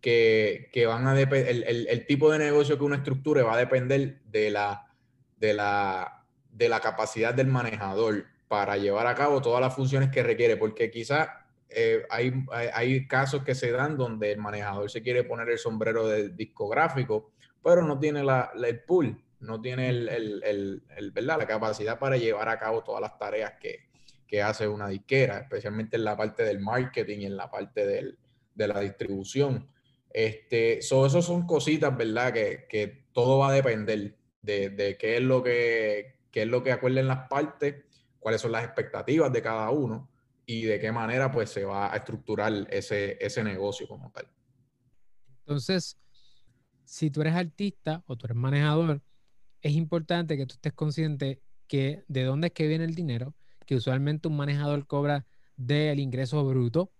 que, 0.00 0.68
que 0.72 0.86
van 0.86 1.06
a 1.06 1.14
depender, 1.14 1.48
el, 1.48 1.86
el, 1.88 2.06
tipo 2.06 2.30
de 2.30 2.38
negocio 2.38 2.76
que 2.76 2.84
uno 2.84 2.96
estructure 2.96 3.42
va 3.42 3.54
a 3.54 3.58
depender 3.58 4.20
de 4.24 4.50
la, 4.50 4.92
de 5.36 5.54
la, 5.54 6.24
de 6.50 6.68
la 6.68 6.80
capacidad 6.80 7.34
del 7.34 7.46
manejador 7.46 8.26
para 8.48 8.76
llevar 8.76 9.06
a 9.06 9.14
cabo 9.14 9.40
todas 9.42 9.60
las 9.60 9.74
funciones 9.74 10.10
que 10.10 10.22
requiere, 10.22 10.56
porque 10.56 10.90
quizás 10.90 11.28
eh, 11.68 12.04
hay, 12.10 12.32
hay, 12.52 13.06
casos 13.08 13.42
que 13.42 13.54
se 13.54 13.72
dan 13.72 13.96
donde 13.96 14.32
el 14.32 14.38
manejador 14.38 14.90
se 14.90 15.02
quiere 15.02 15.24
poner 15.24 15.48
el 15.50 15.58
sombrero 15.58 16.06
de 16.06 16.28
discográfico, 16.30 17.32
pero 17.62 17.82
no 17.82 17.98
tiene 17.98 18.22
la, 18.22 18.52
el 18.54 18.80
pool, 18.80 19.20
no 19.40 19.60
tiene 19.60 19.88
el, 19.88 20.08
el, 20.08 20.82
el, 20.96 21.10
¿verdad? 21.10 21.38
la 21.38 21.46
capacidad 21.46 21.98
para 21.98 22.16
llevar 22.16 22.48
a 22.48 22.58
cabo 22.58 22.84
todas 22.84 23.00
las 23.00 23.18
tareas 23.18 23.54
que, 23.60 23.88
que 24.26 24.42
hace 24.42 24.68
una 24.68 24.88
disquera, 24.88 25.38
especialmente 25.38 25.96
en 25.96 26.04
la 26.04 26.16
parte 26.16 26.44
del 26.44 26.60
marketing 26.60 27.20
y 27.20 27.26
en 27.26 27.36
la 27.36 27.50
parte 27.50 27.84
del, 27.86 28.18
de 28.54 28.68
la 28.68 28.80
distribución. 28.80 29.68
Este, 30.10 30.80
so, 30.82 31.04
eso 31.04 31.20
son 31.20 31.46
cositas, 31.46 31.96
¿verdad? 31.96 32.32
Que, 32.32 32.66
que 32.68 33.06
todo 33.12 33.38
va 33.38 33.50
a 33.50 33.52
depender 33.52 34.14
de, 34.40 34.70
de, 34.70 34.96
qué 34.96 35.16
es 35.16 35.22
lo 35.22 35.42
que 35.42 36.16
qué 36.30 36.42
es 36.42 36.48
lo 36.48 36.62
que 36.62 36.70
acuerden 36.70 37.08
las 37.08 37.28
partes, 37.28 37.76
cuáles 38.18 38.42
son 38.42 38.52
las 38.52 38.62
expectativas 38.62 39.32
de 39.32 39.40
cada 39.40 39.70
uno 39.70 40.10
y 40.46 40.62
de 40.62 40.78
qué 40.78 40.92
manera 40.92 41.30
pues 41.30 41.50
se 41.50 41.64
va 41.64 41.92
a 41.92 41.96
estructurar 41.96 42.52
ese, 42.70 43.18
ese 43.20 43.42
negocio 43.42 43.86
como 43.88 44.10
tal. 44.12 44.28
Entonces, 45.40 45.98
si 46.84 47.10
tú 47.10 47.20
eres 47.20 47.34
artista 47.34 48.02
o 48.06 48.16
tú 48.16 48.26
eres 48.26 48.36
manejador, 48.36 49.02
es 49.60 49.72
importante 49.72 50.36
que 50.36 50.46
tú 50.46 50.54
estés 50.54 50.72
consciente 50.72 51.42
que 51.66 52.04
de 52.06 52.22
dónde 52.24 52.48
es 52.48 52.52
que 52.52 52.68
viene 52.68 52.84
el 52.84 52.94
dinero, 52.94 53.34
que 53.66 53.74
usualmente 53.74 54.28
un 54.28 54.36
manejador 54.36 54.86
cobra 54.86 55.26
del 55.56 55.98
ingreso 55.98 56.44
bruto, 56.44 56.92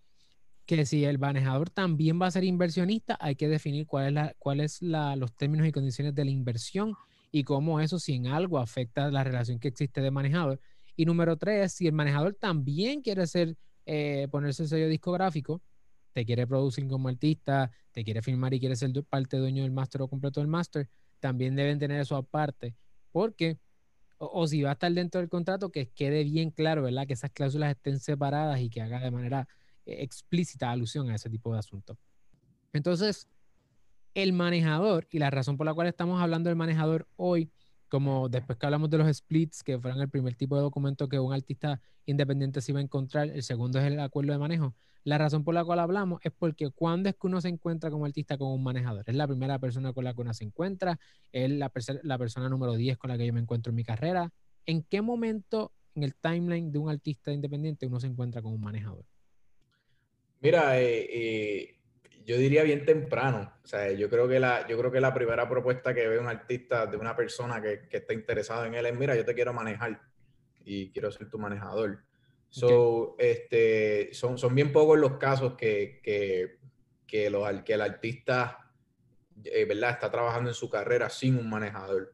que 0.67 0.85
si 0.85 1.05
el 1.05 1.19
manejador 1.19 1.71
también 1.71 2.21
va 2.21 2.27
a 2.27 2.31
ser 2.33 2.43
inversionista, 2.43 3.17
hay 3.21 3.37
que 3.37 3.49
definir 3.49 3.87
cuáles 3.87 4.13
la, 4.13 4.35
cuál 4.39 4.61
es 4.61 4.83
los 4.83 5.33
términos 5.37 5.69
y 5.69 5.73
condiciones 5.73 6.15
de 6.15 6.25
la 6.25 6.33
inversión 6.33 6.95
y 7.31 7.45
cómo 7.45 7.81
eso, 7.81 8.01
si 8.01 8.15
en 8.15 8.27
algo 8.27 8.59
afecta 8.59 9.11
la 9.11 9.23
relación 9.23 9.61
que 9.61 9.69
existe 9.69 10.01
de 10.01 10.11
manejador. 10.11 10.61
Y 10.97 11.05
número 11.05 11.37
tres, 11.37 11.75
si 11.75 11.87
el 11.87 11.93
manejador 11.93 12.35
también 12.35 13.03
quiere 13.03 13.27
ser, 13.27 13.57
eh, 13.85 14.27
ponerse 14.31 14.63
el 14.63 14.69
sello 14.69 14.89
discográfico, 14.89 15.63
te 16.13 16.25
quiere 16.25 16.47
producir 16.47 16.89
como 16.89 17.09
artista, 17.09 17.71
te 17.93 18.03
quiere 18.03 18.23
firmar 18.23 18.55
y 18.55 18.61
quiere 18.61 18.75
ser 18.75 18.91
parte 19.05 19.37
dueño 19.37 19.63
del 19.63 19.73
máster 19.73 20.01
o 20.01 20.09
completo 20.09 20.41
del 20.41 20.49
máster, 20.49 20.89
también 21.21 21.55
deben 21.55 21.79
tener 21.79 22.01
eso 22.01 22.17
aparte, 22.17 22.75
porque 23.13 23.59
o, 24.19 24.47
si 24.47 24.63
va 24.63 24.71
a 24.71 24.73
estar 24.73 24.93
dentro 24.93 25.21
del 25.21 25.29
contrato, 25.29 25.71
que 25.71 25.91
quede 25.91 26.25
bien 26.25 26.51
claro, 26.51 26.83
¿verdad? 26.83 27.07
Que 27.07 27.13
esas 27.13 27.31
cláusulas 27.31 27.71
estén 27.71 28.01
separadas 28.01 28.61
y 28.61 28.71
que 28.71 28.81
haga 28.81 29.01
de 29.01 29.11
manera 29.11 29.47
eh, 29.85 29.97
explícita 30.01 30.71
alusión 30.71 31.11
a 31.11 31.17
ese 31.17 31.29
tipo 31.29 31.53
de 31.53 31.59
asuntos. 31.59 31.99
Entonces, 32.73 33.29
el 34.15 34.33
manejador, 34.33 35.07
y 35.11 35.19
la 35.19 35.31
razón 35.31 35.59
por 35.59 35.67
la 35.67 35.75
cual 35.75 35.89
estamos 35.89 36.23
hablando 36.23 36.49
del 36.49 36.57
manejador 36.57 37.07
hoy, 37.17 37.51
como 37.89 38.29
después 38.29 38.59
que 38.59 38.67
hablamos 38.67 38.91
de 38.91 38.99
los 38.99 39.17
splits, 39.17 39.63
que 39.63 39.79
fueron 39.79 40.01
el 40.01 40.09
primer 40.09 40.35
tipo 40.35 40.57
de 40.57 40.63
documento 40.63 41.09
que 41.09 41.19
un 41.19 41.33
artista 41.33 41.81
independiente 42.05 42.61
se 42.61 42.73
iba 42.73 42.81
a 42.81 42.83
encontrar, 42.83 43.31
el 43.31 43.43
segundo 43.43 43.79
es 43.79 43.85
el 43.85 44.01
acuerdo 44.01 44.33
de 44.33 44.39
manejo. 44.39 44.75
La 45.05 45.19
razón 45.19 45.45
por 45.45 45.55
la 45.55 45.65
cual 45.65 45.79
hablamos 45.79 46.21
es 46.25 46.33
porque 46.37 46.71
cuando 46.71 47.09
es 47.09 47.15
que 47.15 47.29
uno 47.29 47.41
se 47.41 47.49
encuentra 47.49 47.91
como 47.91 48.07
artista 48.07 48.37
con 48.37 48.49
un 48.49 48.63
manejador, 48.65 49.05
es 49.07 49.15
la 49.15 49.29
primera 49.29 49.59
persona 49.59 49.93
con 49.93 50.03
la 50.03 50.13
que 50.13 50.21
uno 50.21 50.35
se 50.35 50.43
encuentra, 50.45 50.99
es 51.31 51.49
la, 51.49 51.69
persona 52.19 52.49
número 52.49 52.75
10 52.75 52.99
con 52.99 53.11
la 53.11 53.17
que 53.17 53.25
yo 53.25 53.33
me 53.33 53.41
encuentro 53.41 53.71
en 53.71 53.77
mi 53.77 53.85
carrera. 53.85 54.33
¿En 54.67 54.83
qué 54.83 55.03
momento 55.03 55.71
en 55.95 56.03
el 56.03 56.15
timeline 56.17 56.73
de 56.73 56.79
un 56.79 56.91
artista 56.91 57.33
independiente 57.33 57.87
uno 57.87 58.01
se 58.01 58.09
encuentra 58.09 58.43
con 58.43 58.53
un 58.53 58.61
manejador? 58.61 59.05
Mira, 60.41 60.81
eh, 60.81 61.07
eh, 61.09 61.76
yo 62.27 62.37
diría 62.37 62.65
bien 62.65 62.85
temprano. 62.85 63.53
O 63.63 63.67
sea, 63.67 63.93
yo 63.93 64.11
creo 64.11 64.27
que 64.27 64.41
la, 64.41 64.67
yo 64.67 64.77
creo 64.77 64.91
que 64.91 65.01
la 65.01 65.15
primera 65.15 65.49
propuesta 65.49 65.95
que 65.95 66.09
ve 66.09 66.19
un 66.19 66.27
artista 66.27 66.87
de 66.87 66.97
una 66.97 67.15
persona 67.15 67.63
que, 67.63 67.87
que 67.89 67.99
está 67.99 68.13
interesado 68.13 68.65
en 68.65 68.75
él 68.75 68.85
es, 68.85 68.99
mira, 68.99 69.15
yo 69.15 69.25
te 69.25 69.35
quiero 69.35 69.53
manejar 69.53 70.01
y 70.65 70.91
quiero 70.91 71.13
ser 71.13 71.31
tu 71.31 71.39
manejador. 71.39 72.03
So, 72.49 73.15
este, 73.19 74.13
son, 74.13 74.39
son 74.39 74.55
bien 74.55 74.73
pocos 74.73 74.99
los 74.99 75.19
casos 75.19 75.55
que, 75.55 76.01
que, 76.03 76.59
que, 77.07 77.31
los, 77.31 77.49
que 77.63 77.75
el 77.75 77.81
artista 77.81 78.73
eh, 79.45 79.65
¿verdad? 79.65 79.91
está 79.91 80.11
trabajando 80.11 80.51
en 80.51 80.55
su 80.55 80.69
carrera 80.69 81.09
sin 81.09 81.39
un 81.39 81.49
manejador. 81.49 82.13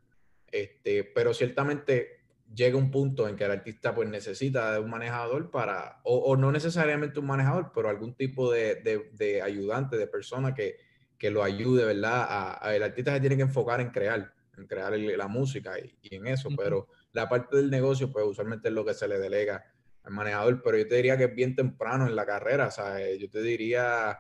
Este, 0.50 1.04
pero 1.04 1.33
ciertamente 1.33 2.22
llega 2.54 2.76
un 2.76 2.90
punto 2.90 3.28
en 3.28 3.37
que 3.37 3.44
el 3.44 3.50
artista 3.50 3.94
pues 3.94 4.09
necesita 4.09 4.73
de 4.73 4.80
un 4.80 4.90
manejador 4.90 5.50
para, 5.50 6.00
o, 6.04 6.16
o 6.16 6.37
no 6.37 6.52
necesariamente 6.52 7.21
un 7.21 7.26
manejador, 7.26 7.73
pero 7.75 7.88
algún 7.88 8.14
tipo 8.14 8.50
de, 8.52 8.76
de, 8.76 9.11
de 9.12 9.42
ayudante, 9.42 9.97
de 9.97 10.06
persona 10.06 10.54
que, 10.54 10.76
que, 11.18 11.30
lo 11.30 11.42
ayude, 11.42 11.85
¿verdad? 11.85 12.26
A, 12.61 12.75
el 12.75 12.82
artista 12.82 13.14
se 13.14 13.21
tiene 13.21 13.37
que 13.37 13.42
enfocar 13.42 13.80
en 13.80 13.90
crear, 13.90 14.32
en 14.56 14.66
crear 14.66 14.92
la 14.99 15.28
música 15.28 15.78
y, 15.78 15.97
y 16.02 16.16
en 16.16 16.26
eso, 16.26 16.50
pero 16.56 16.88
la 17.12 17.28
parte 17.28 17.56
del 17.56 17.71
negocio 17.71 18.11
pues 18.11 18.25
usualmente 18.26 18.68
es 18.68 18.75
lo 18.75 18.85
que 18.85 18.94
se 18.94 19.09
le 19.09 19.18
delega 19.18 19.64
al 20.02 20.12
manejador, 20.12 20.62
pero 20.62 20.78
yo 20.78 20.88
te 20.88 20.97
diría 20.97 21.16
que 21.16 21.25
es 21.25 21.35
bien 21.35 21.54
temprano 21.54 22.06
en 22.06 22.16
la 22.16 22.26
carrera, 22.26 22.66
o 22.66 22.71
sea, 22.71 23.00
eh, 23.00 23.18
yo 23.18 23.30
te 23.30 23.40
diría 23.40 24.18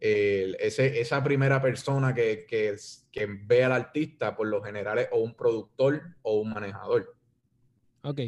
ese, 0.00 1.00
esa 1.00 1.22
primera 1.22 1.60
persona 1.60 2.14
que, 2.14 2.46
que, 2.46 2.74
que, 3.12 3.26
ve 3.26 3.64
al 3.64 3.72
artista, 3.72 4.34
por 4.34 4.46
lo 4.46 4.62
general 4.62 4.98
es 4.98 5.08
o 5.12 5.18
un 5.18 5.34
productor 5.34 6.02
o 6.22 6.40
un 6.40 6.54
manejador. 6.54 7.14
Ok, 8.02 8.20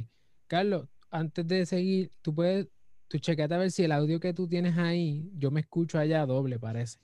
Carlos, 0.46 0.88
antes 1.10 1.46
de 1.46 1.66
seguir, 1.66 2.10
tú 2.20 2.34
puedes, 2.34 2.68
tú 3.08 3.18
checate 3.18 3.54
a 3.54 3.58
ver 3.58 3.70
si 3.70 3.84
el 3.84 3.92
audio 3.92 4.20
que 4.20 4.34
tú 4.34 4.48
tienes 4.48 4.76
ahí, 4.76 5.30
yo 5.36 5.50
me 5.50 5.60
escucho 5.60 5.98
allá 5.98 6.26
doble, 6.26 6.58
parece. 6.58 6.98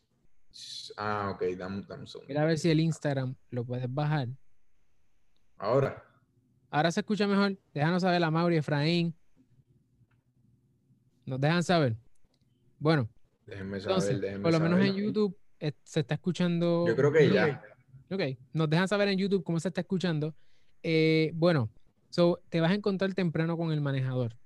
Ah, 0.96 1.30
ok, 1.34 1.42
dame, 1.56 1.82
dame 1.86 2.04
un 2.04 2.26
Mira 2.26 2.42
a 2.42 2.44
ver 2.46 2.58
si 2.58 2.70
el 2.70 2.80
Instagram 2.80 3.34
lo 3.50 3.64
puedes 3.64 3.92
bajar. 3.92 4.28
Ahora. 5.56 6.02
Ahora 6.70 6.90
se 6.90 7.00
escucha 7.00 7.26
mejor. 7.26 7.56
Déjanos 7.72 8.02
saber 8.02 8.20
la 8.20 8.30
Mauri, 8.30 8.56
Efraín. 8.56 9.14
Nos 11.24 11.40
dejan 11.40 11.62
saber. 11.62 11.96
Bueno, 12.78 13.08
déjenme 13.46 13.80
saber, 13.80 14.20
déjenme 14.20 14.42
por 14.42 14.52
lo 14.52 14.60
menos 14.60 14.80
en 14.80 14.94
YouTube 14.94 15.36
eh, 15.60 15.72
se 15.82 16.00
está 16.00 16.14
escuchando. 16.14 16.86
Yo 16.86 16.96
creo 16.96 17.12
que 17.12 17.30
ya. 17.30 17.62
Ok, 18.10 18.22
nos 18.52 18.70
dejan 18.70 18.88
saber 18.88 19.08
en 19.08 19.18
YouTube 19.18 19.44
cómo 19.44 19.60
se 19.60 19.68
está 19.68 19.80
escuchando. 19.80 20.34
Eh, 20.82 21.32
bueno, 21.34 21.70
so, 22.10 22.40
te 22.48 22.60
vas 22.60 22.70
a 22.70 22.74
encontrar 22.74 23.14
temprano 23.14 23.56
con 23.56 23.72
el 23.72 23.80
manejador. 23.80 24.36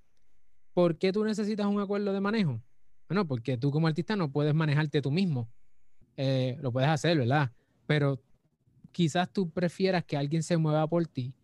¿Por 0.75 0.99
qué 0.99 1.12
tú 1.12 1.25
necesitas 1.25 1.66
un 1.66 1.81
acuerdo 1.81 2.12
de 2.12 2.21
manejo? 2.21 2.62
Bueno, 3.09 3.26
porque 3.26 3.59
tú 3.59 3.71
como 3.71 3.87
artista 3.87 4.16
no 4.16 4.31
puedes 4.31 4.54
manejarte 4.54 5.02
tú 5.02 5.11
mismo. 5.11 5.49
Eh, 6.16 6.57
lo 6.61 6.73
puedes 6.73 6.88
hacer, 6.88 7.19
¿verdad? 7.19 7.52
Pero 7.87 8.23
quizás 8.90 9.31
tú 9.31 9.50
prefieras 9.50 10.04
que 10.04 10.16
alguien 10.16 10.42
se 10.42 10.57
mueva 10.57 10.87
por 10.87 11.07
ti, 11.07 11.35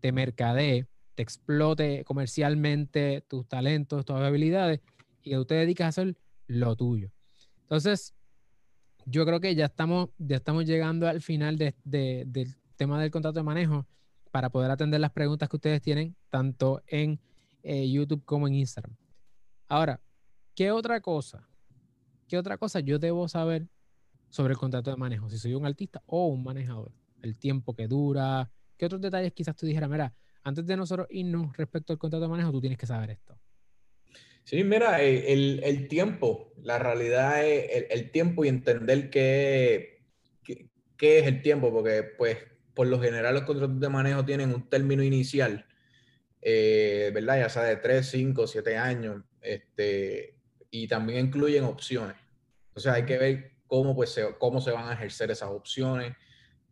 te 0.00 0.12
mercadee, 0.12 0.86
te 1.14 1.22
explote 1.22 2.04
comercialmente 2.04 3.22
tus 3.28 3.46
talentos, 3.46 4.04
tus 4.04 4.16
habilidades 4.16 4.80
y 5.22 5.30
que 5.30 5.36
tú 5.36 5.44
te 5.44 5.54
dedicas 5.54 5.86
a 5.86 5.88
hacer 5.88 6.16
lo 6.46 6.76
tuyo. 6.76 7.10
Entonces, 7.62 8.14
yo 9.06 9.24
creo 9.24 9.40
que 9.40 9.54
ya 9.54 9.66
estamos, 9.66 10.10
ya 10.18 10.36
estamos 10.36 10.64
llegando 10.64 11.08
al 11.08 11.20
final 11.20 11.56
del 11.56 12.56
tema 12.76 13.00
del 13.00 13.10
contrato 13.10 13.38
de 13.38 13.44
manejo 13.44 13.86
para 14.34 14.50
poder 14.50 14.68
atender 14.72 15.00
las 15.00 15.12
preguntas 15.12 15.48
que 15.48 15.54
ustedes 15.54 15.80
tienen, 15.80 16.16
tanto 16.28 16.82
en 16.88 17.20
eh, 17.62 17.88
YouTube 17.88 18.24
como 18.24 18.48
en 18.48 18.54
Instagram. 18.54 18.96
Ahora, 19.68 20.00
¿qué 20.56 20.72
otra 20.72 21.00
cosa? 21.00 21.48
¿Qué 22.26 22.36
otra 22.36 22.58
cosa 22.58 22.80
yo 22.80 22.98
debo 22.98 23.28
saber 23.28 23.68
sobre 24.30 24.54
el 24.54 24.58
contrato 24.58 24.90
de 24.90 24.96
manejo? 24.96 25.30
Si 25.30 25.38
soy 25.38 25.54
un 25.54 25.64
artista 25.64 26.02
o 26.06 26.26
un 26.26 26.42
manejador. 26.42 26.90
El 27.22 27.38
tiempo 27.38 27.76
que 27.76 27.86
dura. 27.86 28.50
¿Qué 28.76 28.86
otros 28.86 29.00
detalles 29.00 29.32
quizás 29.34 29.54
tú 29.54 29.66
dijeras, 29.66 29.88
mira, 29.88 30.12
antes 30.42 30.66
de 30.66 30.76
nosotros 30.76 31.06
irnos 31.10 31.56
respecto 31.56 31.92
al 31.92 32.00
contrato 32.00 32.22
de 32.22 32.28
manejo, 32.28 32.50
tú 32.50 32.60
tienes 32.60 32.76
que 32.76 32.86
saber 32.86 33.10
esto? 33.10 33.38
Sí, 34.42 34.64
mira, 34.64 35.00
eh, 35.00 35.32
el, 35.32 35.86
tiempo, 35.86 36.52
la 36.60 36.80
realidad 36.80 37.46
es 37.46 37.86
el, 37.88 38.10
tiempo 38.10 38.44
y 38.44 38.48
entender 38.48 39.10
qué, 39.10 40.08
qué, 40.42 41.18
es 41.20 41.26
el 41.28 41.40
tiempo, 41.40 41.70
porque 41.70 42.02
pues 42.18 42.38
por 42.74 42.86
lo 42.86 43.00
general 43.00 43.34
los 43.34 43.44
contratos 43.44 43.80
de 43.80 43.88
manejo 43.88 44.24
tienen 44.24 44.52
un 44.54 44.68
término 44.68 45.02
inicial, 45.02 45.66
eh, 46.42 47.10
¿verdad? 47.14 47.38
Ya 47.38 47.48
sea 47.48 47.62
de 47.62 47.76
3, 47.76 48.06
5, 48.06 48.46
7 48.46 48.76
años, 48.76 49.22
este, 49.40 50.36
y 50.70 50.88
también 50.88 51.26
incluyen 51.26 51.64
opciones. 51.64 52.16
Entonces 52.68 52.92
hay 52.92 53.04
que 53.04 53.18
ver 53.18 53.52
cómo, 53.66 53.94
pues, 53.94 54.18
cómo 54.38 54.60
se 54.60 54.72
van 54.72 54.88
a 54.88 54.94
ejercer 54.94 55.30
esas 55.30 55.50
opciones, 55.50 56.14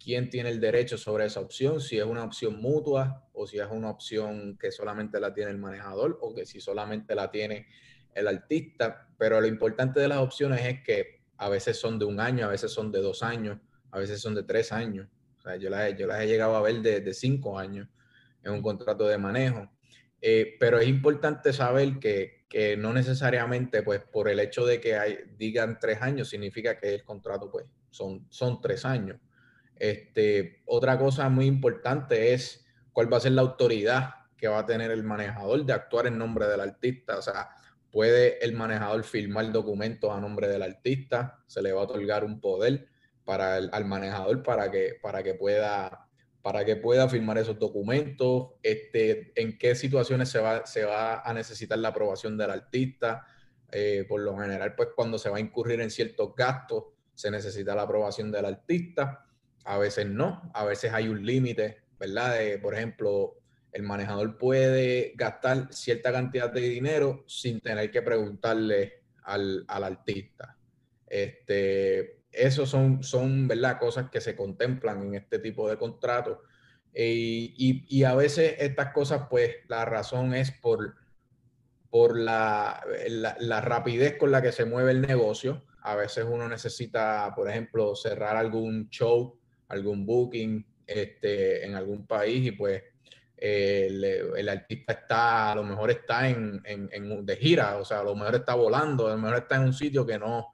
quién 0.03 0.29
tiene 0.31 0.51
el 0.51 0.61
derecho 0.61 0.99
sobre 0.99 1.27
esa 1.27 1.41
opción, 1.41 1.81
si 1.81 1.99
es 1.99 2.05
una 2.05 2.25
opción 2.25 2.61
mutua 2.61 3.29
o 3.33 3.47
si 3.47 3.59
es 3.59 3.67
una 3.71 3.91
opción 3.91 4.59
que 4.59 4.73
solamente 4.73 5.21
la 5.21 5.33
tiene 5.33 5.53
el 5.53 5.59
manejador 5.59 6.19
o 6.21 6.35
que 6.35 6.45
si 6.45 6.61
solamente 6.61 7.15
la 7.15 7.31
tiene 7.31 7.69
el 8.15 8.27
artista. 8.27 9.09
Pero 9.17 9.41
lo 9.41 9.47
importante 9.47 10.01
de 10.01 10.09
las 10.09 10.19
opciones 10.19 10.61
es 10.67 10.83
que 10.83 11.23
a 11.37 11.49
veces 11.49 11.79
son 11.79 11.99
de 11.99 12.05
un 12.05 12.21
año, 12.21 12.47
a 12.47 12.49
veces 12.51 12.73
son 12.73 12.91
de 12.91 13.01
dos 13.01 13.23
años, 13.23 13.59
a 13.91 13.99
veces 13.99 14.21
son 14.21 14.35
de 14.35 14.43
tres 14.43 14.73
años. 14.73 15.09
O 15.43 15.49
sea, 15.49 15.57
yo 15.57 15.71
las, 15.71 15.97
yo 15.97 16.07
las 16.07 16.21
he 16.21 16.29
llegado 16.29 16.55
a 16.55 16.63
ver 16.63 16.81
de, 16.81 17.15
cinco 17.15 17.59
años 17.59 17.89
en 18.45 18.53
un 18.53 18.63
contrato 18.63 19.09
de 19.09 19.19
manejo. 19.19 19.69
Eh, 20.21 20.57
pero 20.61 20.79
es 20.79 20.87
importante 20.87 21.53
saber 21.53 21.99
que, 21.99 22.45
que, 22.49 22.77
no 22.77 22.93
necesariamente, 22.93 23.83
pues, 23.83 24.01
por 24.01 24.29
el 24.29 24.39
hecho 24.39 24.65
de 24.65 24.81
que 24.81 24.97
hay, 24.97 25.19
digan 25.37 25.79
tres 25.81 26.01
años, 26.01 26.29
significa 26.29 26.79
que 26.79 26.95
el 26.95 27.03
contrato, 27.03 27.51
pues, 27.51 27.67
son, 27.91 28.25
son 28.31 28.61
tres 28.61 28.85
años. 28.85 29.19
Este, 29.75 30.63
otra 30.67 30.97
cosa 30.97 31.29
muy 31.29 31.47
importante 31.47 32.35
es 32.35 32.65
cuál 32.93 33.13
va 33.13 33.17
a 33.17 33.21
ser 33.21 33.33
la 33.33 33.43
autoridad 33.43 34.11
que 34.37 34.47
va 34.47 34.61
a 34.61 34.67
tener 34.67 34.93
el 34.93 35.03
manejador 35.03 35.65
de 35.65 35.73
actuar 35.73 36.07
en 36.07 36.19
nombre 36.19 36.47
del 36.47 36.61
artista. 36.61 37.19
O 37.19 37.23
sea, 37.23 37.49
puede 37.91 38.45
el 38.45 38.53
manejador 38.53 39.03
firmar 39.03 39.51
documentos 39.51 40.13
a 40.13 40.21
nombre 40.21 40.47
del 40.47 40.63
artista, 40.63 41.43
se 41.49 41.63
le 41.63 41.73
va 41.73 41.81
a 41.81 41.85
otorgar 41.85 42.25
un 42.25 42.41
poder 42.41 42.92
para 43.25 43.59
el, 43.59 43.71
al 43.73 43.85
manejador 43.85 44.43
para 44.43 44.71
que, 44.71 44.97
para 45.01 45.23
que 45.23 45.35
pueda 45.35 46.09
para 46.43 46.65
que 46.65 46.75
pueda 46.75 47.09
firmar 47.09 47.39
esos 47.39 47.57
documentos, 47.57 48.55
este, 48.65 49.33
en 49.41 49.57
qué 49.59 49.77
situaciones 49.77 50.29
se 50.29 50.41
va, 50.41 50.67
se 50.67 50.85
va 50.85 51.21
a 51.21 51.33
necesitar 51.33 51.79
la 51.79 51.91
aprobación 51.91 52.37
del 52.37 52.51
artista. 52.51 53.25
Eh, 53.71 54.05
por 54.09 54.21
lo 54.23 54.37
general, 54.37 54.75
pues 54.75 54.89
cuando 54.97 55.19
se 55.19 55.31
va 55.31 55.37
a 55.37 55.41
incurrir 55.41 55.81
en 55.81 55.89
ciertos 55.89 56.35
gastos, 56.35 56.87
se 57.15 57.31
necesita 57.31 57.77
la 57.77 57.83
aprobación 57.83 58.33
del 58.33 58.47
artista 58.47 59.25
a 59.65 59.79
veces 59.79 60.07
no, 60.07 60.51
a 60.55 60.65
veces 60.65 60.93
hay 60.93 61.09
un 61.09 61.25
límite, 61.25 61.83
¿verdad? 61.99 62.37
por 62.61 62.75
ejemplo, 62.75 63.39
el 63.71 63.83
manejador 63.83 64.37
puede 64.37 65.13
gastar 65.17 65.73
cierta 65.73 66.13
cantidad 66.13 66.51
de 66.51 66.61
dinero 66.61 67.25
sin 67.27 67.61
tener 67.61 67.91
que 67.91 68.03
preguntarle 68.03 69.05
al, 69.23 69.65
artista. 69.69 70.57
Este, 71.13 72.23
esos 72.31 72.71
son, 72.71 73.03
son, 73.03 73.47
¿verdad? 73.47 73.79
Cosas 73.79 74.09
que 74.11 74.21
se 74.21 74.35
contemplan 74.35 75.03
en 75.03 75.15
este 75.17 75.39
tipo 75.39 75.69
de 75.69 75.77
contratos. 75.77 76.39
y, 76.95 78.05
a 78.05 78.15
veces 78.15 78.57
estas 78.59 78.93
cosas, 78.93 79.27
pues 79.29 79.57
la 79.69 79.85
razón 79.85 80.35
es 80.35 80.51
por, 80.53 80.95
por 81.91 82.19
la, 82.19 82.83
la, 83.39 83.61
rapidez 83.61 84.17
con 84.17 84.31
la 84.31 84.41
que 84.41 84.53
se 84.53 84.65
mueve 84.65 84.93
el 84.93 85.03
negocio. 85.03 85.65
A 85.83 85.97
veces 85.97 86.25
uno 86.29 86.49
necesita, 86.49 87.33
por 87.37 87.51
ejemplo, 87.51 87.95
cerrar 87.95 88.37
algún 88.37 88.89
show 88.89 89.39
algún 89.73 90.05
booking 90.07 90.65
este, 90.87 91.65
en 91.67 91.75
algún 91.75 92.07
país 92.07 92.47
y 92.47 92.53
pues 92.53 92.83
el, 93.37 94.49
artista 94.49 94.93
está, 94.93 95.51
a 95.51 95.55
lo 95.57 95.65
mejor 95.65 95.91
está 95.91 96.29
en, 96.29 96.63
en, 96.65 97.27
de 97.27 97.37
gira, 97.37 97.79
o 97.79 97.85
sea, 97.85 98.01
a 98.01 98.05
lo 98.05 98.15
mejor 98.15 98.37
está 98.37 98.55
volando, 98.55 99.09
a 99.09 99.13
lo 99.13 99.19
mejor 99.19 99.39
está 99.39 99.57
en 99.57 99.63
un 99.63 99.73
sitio 99.73 100.07
que 100.07 100.19
no, 100.19 100.52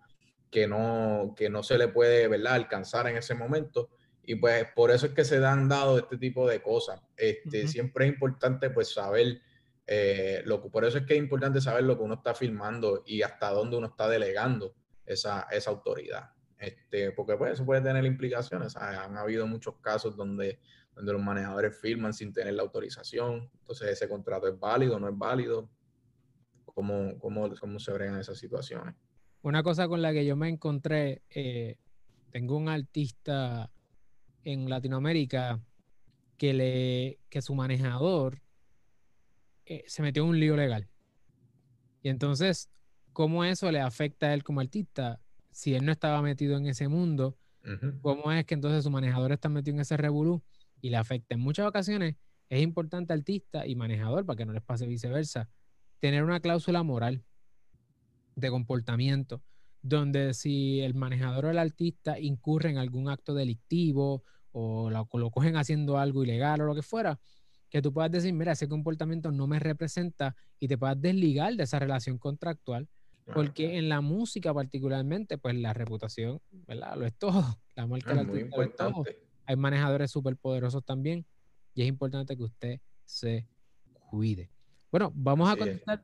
que 0.51 0.67
no, 0.67 1.35
que 1.37 1.51
no 1.51 1.63
se 1.63 1.79
le 1.79 1.89
puede 1.89 2.29
¿verdad? 2.29 2.55
alcanzar 2.55 3.07
en 3.09 3.17
ese 3.17 3.35
momento. 3.35 3.91
Y 4.25 4.35
pues 4.35 4.67
por 4.75 4.91
eso 4.91 5.07
es 5.07 5.13
que 5.13 5.25
se 5.25 5.45
han 5.45 5.69
dado 5.69 5.99
este 5.99 6.19
tipo 6.19 6.49
de 6.49 6.61
cosas. 6.61 7.01
Este, 7.17 7.67
Siempre 7.67 8.07
es 8.07 8.13
importante 8.13 8.71
pues 8.71 8.93
saber, 8.93 9.41
eh, 9.87 10.43
lo, 10.45 10.61
por 10.71 10.85
eso 10.85 10.99
es 10.99 11.07
que 11.07 11.15
es 11.15 11.19
importante 11.19 11.61
saber 11.61 11.85
lo 11.85 11.97
que 11.97 12.05
uno 12.05 12.15
está 12.15 12.35
filmando 12.35 13.03
y 13.07 13.23
hasta 13.23 13.51
dónde 13.51 13.77
uno 13.77 13.87
está 13.87 14.09
delegando 14.09 14.75
esa, 15.07 15.47
esa 15.51 15.71
autoridad. 15.71 16.31
Este, 16.59 17.13
porque 17.13 17.37
pues, 17.37 17.53
eso 17.53 17.65
puede 17.65 17.81
tener 17.81 18.05
implicaciones. 18.05 18.77
Han 18.77 19.17
habido 19.17 19.47
muchos 19.47 19.77
casos 19.81 20.17
donde, 20.17 20.59
donde 20.95 21.13
los 21.13 21.23
manejadores 21.23 21.79
firman 21.81 22.13
sin 22.13 22.33
tener 22.33 22.55
la 22.55 22.63
autorización. 22.63 23.51
Entonces, 23.61 23.89
ese 23.89 24.09
contrato 24.09 24.49
es 24.49 24.59
válido, 24.59 24.97
o 24.97 25.01
no 25.01 25.09
es 25.09 25.17
válido. 25.17 25.71
¿Cómo, 26.67 27.19
cómo, 27.19 27.51
cómo 27.59 27.79
se 27.79 27.93
bregan 27.93 28.19
esas 28.19 28.39
situaciones? 28.39 28.95
Una 29.49 29.63
cosa 29.63 29.89
con 29.89 30.03
la 30.03 30.13
que 30.13 30.27
yo 30.27 30.37
me 30.37 30.51
encontré, 30.51 31.23
eh, 31.31 31.79
tengo 32.31 32.55
un 32.59 32.69
artista 32.69 33.71
en 34.45 34.69
Latinoamérica 34.69 35.59
que, 36.37 36.53
le, 36.53 37.19
que 37.31 37.41
su 37.41 37.55
manejador 37.55 38.43
eh, 39.65 39.85
se 39.87 40.03
metió 40.03 40.25
en 40.25 40.29
un 40.29 40.39
lío 40.39 40.55
legal. 40.55 40.91
Y 42.03 42.11
entonces, 42.11 42.69
¿cómo 43.15 43.43
eso 43.43 43.73
le 43.73 43.81
afecta 43.81 44.27
a 44.27 44.35
él 44.35 44.45
como 44.45 44.61
artista? 44.61 45.19
si 45.51 45.75
él 45.75 45.87
no 45.87 45.93
estaba 45.93 46.21
metido 46.21 46.59
en 46.59 46.67
ese 46.67 46.89
mundo, 46.89 47.39
¿cómo 48.03 48.31
es 48.31 48.45
que 48.45 48.53
entonces 48.53 48.85
su 48.85 48.91
manejador 48.91 49.33
está 49.33 49.49
metido 49.49 49.77
en 49.77 49.81
ese 49.81 49.97
revolú 49.97 50.43
y 50.83 50.91
le 50.91 50.99
afecta? 50.99 51.35
En 51.35 51.41
muchas 51.41 51.67
ocasiones 51.67 52.17
es 52.51 52.61
importante 52.61 53.15
artista 53.15 53.67
y 53.67 53.77
manejador, 53.77 54.27
para 54.27 54.37
que 54.37 54.45
no 54.45 54.53
les 54.53 54.63
pase 54.63 54.87
viceversa, 54.87 55.49
tener 56.01 56.23
una 56.23 56.41
cláusula 56.41 56.83
moral 56.83 57.25
de 58.39 58.51
comportamiento, 58.51 59.43
donde 59.83 60.35
si 60.35 60.81
el 60.81 60.95
manejador 60.95 61.47
o 61.47 61.51
el 61.51 61.59
artista 61.59 62.19
incurre 62.19 62.71
en 62.71 62.79
algún 62.79 63.09
acto 63.09 63.35
delictivo 63.35 64.23
o 64.53 64.91
lo, 64.91 65.09
lo 65.13 65.31
cogen 65.31 65.57
haciendo 65.57 65.99
algo 65.99 66.25
ilegal 66.25 66.61
o 66.61 66.67
lo 66.67 66.75
que 66.75 66.83
fuera, 66.83 67.19
que 67.71 67.83
tú 67.83 67.93
puedas 67.93 68.11
decir, 68.11 68.33
mira, 68.33 68.53
ese 68.53 68.69
comportamiento 68.69 69.31
no 69.31 69.47
me 69.47 69.59
representa 69.59 70.37
y 70.59 70.69
te 70.69 70.79
puedas 70.79 71.01
desligar 71.01 71.55
de 71.55 71.65
esa 71.65 71.79
relación 71.79 72.19
contractual 72.19 72.89
porque 73.33 73.77
en 73.77 73.89
la 73.89 74.01
música 74.01 74.55
particularmente, 74.55 75.39
pues 75.39 75.55
la 75.55 75.73
reputación, 75.73 76.41
¿verdad? 76.51 76.97
Lo 76.97 77.07
es 77.07 77.15
todo. 77.15 77.45
La 77.77 77.87
marca 77.87 78.19
ah, 78.19 78.25
muy 78.25 78.41
importante. 78.41 79.19
Hay 79.47 79.57
manejadores 79.57 80.11
súper 80.11 80.37
poderosos 80.37 80.85
también 80.85 81.25
y 81.75 81.83
es 81.83 81.89
importante 81.89 82.37
que 82.37 82.43
usted 82.43 82.81
se 83.05 83.47
cuide. 84.11 84.51
Bueno, 84.91 85.13
vamos 85.15 85.49
a 85.49 85.57
contestar. 85.57 86.03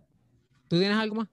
¿Tú 0.69 0.79
tienes 0.79 0.97
algo 0.97 1.17
más? 1.17 1.29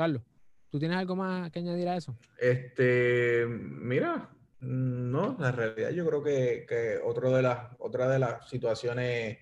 Carlos, 0.00 0.22
¿tú 0.70 0.78
tienes 0.78 0.96
algo 0.96 1.14
más 1.14 1.50
que 1.50 1.58
añadir 1.58 1.86
a 1.86 1.94
eso? 1.94 2.16
Este, 2.38 3.44
mira, 3.46 4.30
no, 4.60 5.36
la 5.38 5.52
realidad 5.52 5.90
yo 5.90 6.06
creo 6.06 6.22
que, 6.22 6.64
que 6.66 6.98
otro 7.04 7.30
de 7.36 7.42
las, 7.42 7.66
otra 7.78 8.08
de 8.08 8.18
las 8.18 8.48
situaciones, 8.48 9.36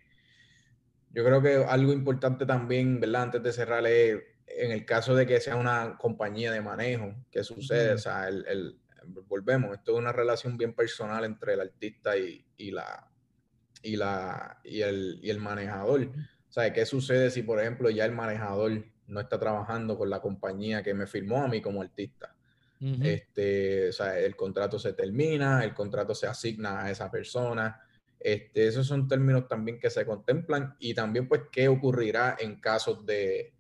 yo 1.11 1.25
creo 1.25 1.41
que 1.41 1.65
algo 1.65 1.93
importante 1.93 2.45
también, 2.45 2.99
¿verdad? 2.99 3.23
Antes 3.23 3.43
de 3.45 3.53
cerrar 3.53 3.87
es 3.87 4.21
en 4.49 4.73
el 4.73 4.85
caso 4.85 5.15
de 5.15 5.29
que 5.29 5.39
sea 5.39 5.55
una 5.55 5.97
compañía 5.97 6.51
de 6.51 6.61
manejo, 6.61 7.15
¿qué 7.31 7.45
sucede? 7.45 7.93
O 7.93 7.99
sea, 7.99 8.27
el, 8.27 8.81
volvemos, 9.29 9.77
esto 9.77 9.93
es 9.93 9.99
una 9.99 10.11
relación 10.11 10.59
bien 10.59 10.75
personal 10.75 11.25
entre 11.25 11.53
el 11.53 11.61
artista 11.61 12.17
y, 12.17 12.43
la, 12.73 13.09
y, 13.81 13.95
la, 13.95 14.59
y, 14.65 14.81
el, 14.81 15.21
y 15.23 15.31
el 15.31 15.39
manejador. 15.39 16.03
O 16.49 16.51
sea, 16.53 16.73
¿qué 16.73 16.85
sucede 16.85 17.31
si, 17.31 17.45
por 17.45 17.61
ejemplo, 17.61 17.91
ya 17.91 18.05
el 18.05 18.13
manejador 18.13 18.83
no 19.09 19.21
está 19.21 19.39
trabajando 19.39 19.99
con 19.99 20.09
la 20.09 20.21
compañía 20.21 20.83
que 20.83 20.95
me 20.95 21.07
firmó 21.07 21.43
a 21.43 21.49
mí 21.49 21.61
como 21.61 21.83
artista? 21.83 22.35
este, 22.81 23.89
o 23.89 23.93
sea, 23.93 24.17
el 24.21 24.37
contrato 24.37 24.79
se 24.79 24.93
termina, 24.93 25.65
el 25.65 25.75
contrato 25.75 26.15
se 26.15 26.29
asigna 26.29 26.85
a 26.85 26.91
esa 26.93 27.11
persona. 27.11 27.81
Este, 28.21 28.69
esos 28.69 28.87
son 28.87 29.09
términos 29.09 29.49
también 29.49 29.81
que 29.81 29.91
se 29.91 30.07
contemplan 30.07 30.77
y 30.79 30.95
también 30.95 31.27
pues 31.27 31.43
qué 31.51 31.67
ocurrirá 31.67 32.37
en 32.39 32.61
casos 32.61 33.05
de 33.05 33.53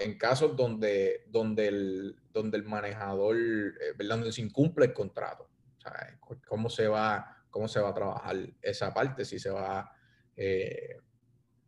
en 0.00 0.16
casos 0.16 0.56
donde, 0.56 1.24
donde, 1.28 1.66
el, 1.66 2.16
donde 2.32 2.56
el 2.56 2.64
manejador, 2.64 3.36
eh, 3.36 3.94
donde 3.98 4.32
se 4.32 4.42
incumple 4.42 4.86
el 4.86 4.92
contrato. 4.92 5.48
O 5.78 5.80
sea, 5.80 6.18
cómo 6.46 6.70
se 6.70 6.86
va, 6.86 7.44
cómo 7.50 7.66
se 7.66 7.80
va 7.80 7.90
a 7.90 7.94
trabajar 7.94 8.36
esa 8.60 8.94
parte, 8.94 9.24
si 9.24 9.40
se 9.40 9.50
va, 9.50 9.92
eh, 10.36 10.98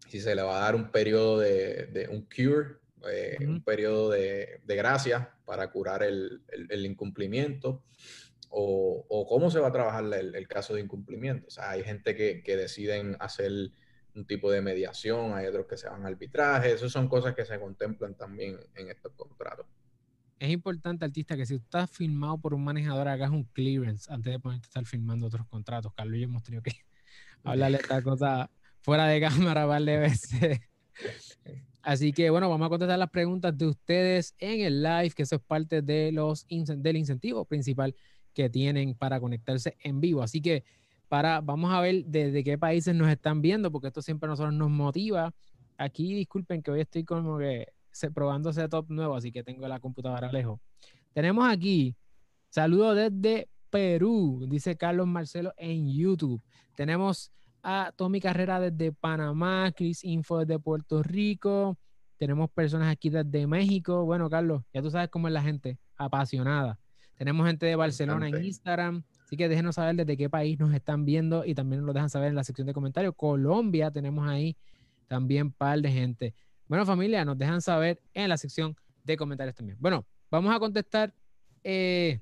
si 0.09 0.21
se 0.21 0.35
le 0.35 0.43
va 0.43 0.59
a 0.59 0.61
dar 0.61 0.77
un 0.77 0.91
periodo 0.93 1.41
de, 1.41 1.87
de 1.87 2.09
un 2.09 2.23
cure, 2.27 2.77
eh, 3.11 3.37
un 3.41 3.63
periodo 3.63 4.11
de, 4.11 4.61
de, 4.65 4.77
gracia 4.77 5.35
para 5.45 5.71
curar 5.71 6.03
el, 6.03 6.43
el, 6.49 6.87
incumplimiento, 6.87 7.85
o, 8.51 9.05
o, 9.09 9.27
cómo 9.27 9.51
se 9.51 9.59
va 9.59 9.69
a 9.69 9.73
trabajar 9.73 10.05
el, 10.05 10.35
el, 10.35 10.49
caso 10.49 10.75
de 10.75 10.81
incumplimiento. 10.81 11.49
O 11.49 11.51
sea, 11.51 11.71
hay 11.71 11.83
gente 11.83 12.15
que, 12.15 12.43
que 12.43 12.57
deciden 12.57 13.17
hacer 13.21 13.53
un 14.15 14.27
tipo 14.27 14.51
de 14.51 14.61
mediación, 14.61 15.35
hay 15.35 15.47
otros 15.47 15.67
que 15.67 15.77
se 15.77 15.89
van 15.89 16.05
a 16.05 16.09
arbitraje, 16.09 16.73
esas 16.73 16.93
son 16.93 17.09
cosas 17.09 17.35
que 17.35 17.45
se 17.45 17.59
contemplan 17.59 18.15
también 18.15 18.59
en 18.75 18.89
estos 18.89 19.13
contratos. 19.13 19.67
Es 20.39 20.51
importante, 20.51 21.05
artista, 21.05 21.37
que 21.37 21.47
si 21.47 21.57
estás 21.57 21.91
firmado 21.91 22.39
por 22.39 22.55
un 22.55 22.65
manejador, 22.65 23.09
hagas 23.09 23.31
un 23.31 23.45
clearance 23.45 24.13
antes 24.13 24.33
de 24.33 24.39
ponerte 24.39 24.67
estar 24.67 24.85
firmando 24.85 25.27
otros 25.27 25.47
contratos. 25.47 25.93
Carlos 25.95 26.17
y 26.17 26.21
yo 26.21 26.25
hemos 26.27 26.43
tenido 26.43 26.63
que 26.63 26.73
hablarle 27.45 27.79
esta 27.79 28.03
cosa 28.03 28.51
fuera 28.83 29.07
de 29.07 29.21
cámara 29.21 29.65
varias 29.65 30.01
veces. 30.01 30.61
Así 31.83 32.13
que 32.13 32.31
bueno, 32.31 32.49
vamos 32.49 32.67
a 32.67 32.69
contestar 32.71 32.99
las 32.99 33.11
preguntas 33.11 33.57
de 33.57 33.67
ustedes 33.67 34.35
en 34.39 34.61
el 34.63 34.83
live, 34.83 35.11
que 35.11 35.25
eso 35.25 35.37
es 35.37 35.43
parte 35.43 35.83
de 35.83 36.13
los 36.13 36.47
del 36.49 36.97
incentivo 36.97 37.45
principal 37.45 37.95
que 38.33 38.49
tienen 38.49 38.95
para 38.95 39.21
conectarse 39.21 39.77
en 39.81 40.01
vivo. 40.01 40.23
Así 40.23 40.41
que 40.41 40.65
para, 41.09 41.41
vamos 41.41 41.73
a 41.73 41.81
ver 41.81 42.05
desde 42.07 42.43
qué 42.43 42.59
países 42.59 42.95
nos 42.95 43.09
están 43.09 43.43
viendo, 43.43 43.71
porque 43.71 43.89
esto 43.89 44.03
siempre 44.03 44.27
a 44.27 44.31
nosotros 44.31 44.55
nos 44.55 44.71
motiva. 44.71 45.33
Aquí, 45.77 46.15
disculpen 46.15 46.63
que 46.63 46.71
hoy 46.71 46.81
estoy 46.81 47.05
como 47.05 47.39
que 47.39 47.69
probando 48.13 48.53
setup 48.53 48.91
nuevo, 48.91 49.15
así 49.15 49.31
que 49.31 49.43
tengo 49.43 49.69
la 49.69 49.79
computadora 49.79 50.33
lejos. 50.33 50.61
Tenemos 51.13 51.49
aquí, 51.49 51.95
saludo 52.49 52.95
desde 52.95 53.49
Perú, 53.71 54.47
dice 54.49 54.77
Carlos 54.77 55.07
Marcelo 55.07 55.53
en 55.57 55.93
YouTube. 55.93 56.43
Tenemos 56.75 57.31
a 57.65 57.93
Tommy 57.97 58.21
Carrera 58.21 58.61
desde 58.61 58.93
Panamá, 58.93 59.73
Chris 59.75 60.05
Info 60.05 60.39
desde 60.39 60.59
Puerto 60.59 61.03
Rico. 61.03 61.79
Tenemos 62.19 62.51
personas 62.51 62.93
aquí 62.93 63.09
desde 63.09 63.47
México. 63.47 64.05
Bueno, 64.05 64.29
Carlos, 64.29 64.63
ya 64.73 64.83
tú 64.83 64.91
sabes 64.91 65.09
cómo 65.09 65.29
es 65.29 65.35
la 65.35 65.43
gente, 65.43 65.79
apasionada. 65.97 66.79
Tenemos 67.17 67.47
gente 67.47 67.67
de 67.67 67.75
Barcelona 67.75 68.29
en 68.29 68.45
Instagram. 68.45 69.03
Así 69.25 69.37
que 69.37 69.49
déjenos 69.49 69.77
saber 69.77 69.97
desde 69.97 70.17
qué 70.17 70.29
país 70.29 70.59
nos 70.61 70.75
están 70.75 71.07
viendo 71.07 71.45
y 71.45 71.55
también 71.55 71.81
nos 71.81 71.87
lo 71.87 71.93
dejan 71.95 72.11
saber 72.11 72.29
en 72.29 72.35
la 72.35 72.45
sección 72.45 72.67
de 72.67 72.75
comentarios. 72.75 73.15
Colombia 73.17 73.91
tenemos 73.91 74.29
ahí 74.29 74.57
también 75.09 75.47
un 75.47 75.53
par 75.53 75.81
de 75.81 75.91
gente. 75.91 76.35
Bueno, 76.69 76.85
familia, 76.85 77.25
nos 77.25 77.39
dejan 77.39 77.63
saber 77.63 78.01
en 78.13 78.29
la 78.29 78.37
sección 78.37 78.77
de 79.03 79.17
comentarios 79.17 79.55
también. 79.55 79.79
Bueno, 79.81 80.07
vamos 80.31 80.55
a 80.55 80.59
contestar. 80.59 81.15
Eh, 81.63 82.21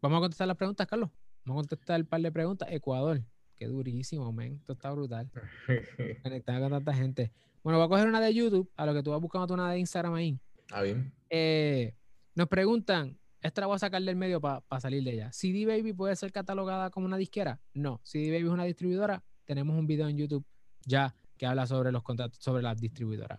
vamos 0.00 0.16
a 0.18 0.20
contestar 0.20 0.48
las 0.48 0.56
preguntas, 0.56 0.86
Carlos. 0.86 1.10
Vamos 1.44 1.60
a 1.60 1.68
contestar 1.68 2.00
un 2.00 2.06
par 2.06 2.20
de 2.22 2.32
preguntas. 2.32 2.68
Ecuador, 2.70 3.20
qué 3.62 3.68
durísimo, 3.68 4.32
men. 4.32 4.54
Esto 4.54 4.72
está 4.72 4.90
brutal. 4.90 5.30
Conectar 6.22 6.60
con 6.60 6.70
tanta 6.70 6.92
gente. 6.94 7.30
Bueno, 7.62 7.78
voy 7.78 7.86
a 7.86 7.88
coger 7.88 8.08
una 8.08 8.20
de 8.20 8.34
YouTube, 8.34 8.68
a 8.76 8.86
lo 8.86 8.92
que 8.92 9.04
tú 9.04 9.12
vas 9.12 9.20
buscando 9.20 9.54
una 9.54 9.70
de 9.70 9.78
Instagram 9.78 10.14
ahí. 10.14 10.36
Ah, 10.72 10.82
bien. 10.82 11.12
Eh, 11.30 11.94
nos 12.34 12.48
preguntan, 12.48 13.16
esta 13.40 13.60
la 13.60 13.68
voy 13.68 13.76
a 13.76 13.78
sacar 13.78 14.02
del 14.02 14.16
medio 14.16 14.40
para 14.40 14.80
salir 14.80 15.04
de 15.04 15.12
ella. 15.12 15.32
CD 15.32 15.64
Baby 15.64 15.92
puede 15.92 16.16
ser 16.16 16.32
catalogada 16.32 16.90
como 16.90 17.06
una 17.06 17.16
disquera. 17.16 17.60
No, 17.72 18.00
CD 18.02 18.32
Baby 18.32 18.46
es 18.46 18.52
una 18.52 18.64
distribuidora. 18.64 19.22
Tenemos 19.44 19.78
un 19.78 19.86
video 19.86 20.08
en 20.08 20.16
YouTube 20.16 20.44
ya 20.84 21.14
que 21.36 21.46
habla 21.46 21.64
sobre 21.68 21.92
los 21.92 22.02
contratos, 22.02 22.38
sobre 22.42 22.64
las 22.64 22.80
distribuidoras. 22.80 23.38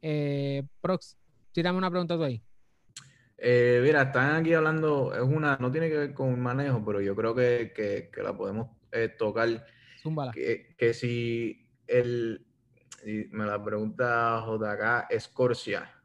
Eh, 0.00 0.62
Prox, 0.80 1.18
tírame 1.52 1.76
una 1.76 1.90
pregunta 1.90 2.16
tú 2.16 2.24
ahí. 2.24 2.42
Eh, 3.36 3.80
mira, 3.82 4.02
están 4.02 4.36
aquí 4.36 4.54
hablando, 4.54 5.14
es 5.14 5.20
una, 5.20 5.58
no 5.58 5.70
tiene 5.70 5.90
que 5.90 5.96
ver 5.98 6.14
con 6.14 6.40
manejo, 6.40 6.82
pero 6.82 7.02
yo 7.02 7.14
creo 7.14 7.34
que, 7.34 7.72
que, 7.74 8.10
que 8.10 8.22
la 8.22 8.34
podemos 8.34 8.79
eh, 8.92 9.08
tocar. 9.08 9.66
Que, 10.32 10.74
que, 10.78 10.94
si 10.94 11.68
el, 11.86 12.46
me 13.30 13.44
la 13.44 13.62
pregunta 13.62 14.42
JK, 14.46 15.10
Escorcia 15.10 16.00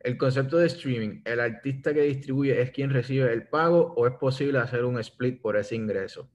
el 0.00 0.16
concepto 0.16 0.56
de 0.56 0.66
streaming, 0.66 1.20
¿el 1.24 1.40
artista 1.40 1.92
que 1.92 2.02
distribuye 2.02 2.60
es 2.60 2.70
quien 2.70 2.90
recibe 2.90 3.30
el 3.32 3.46
pago 3.48 3.92
o 3.96 4.06
es 4.06 4.14
posible 4.14 4.58
hacer 4.58 4.84
un 4.84 4.98
split 4.98 5.40
por 5.42 5.56
ese 5.56 5.76
ingreso? 5.76 6.30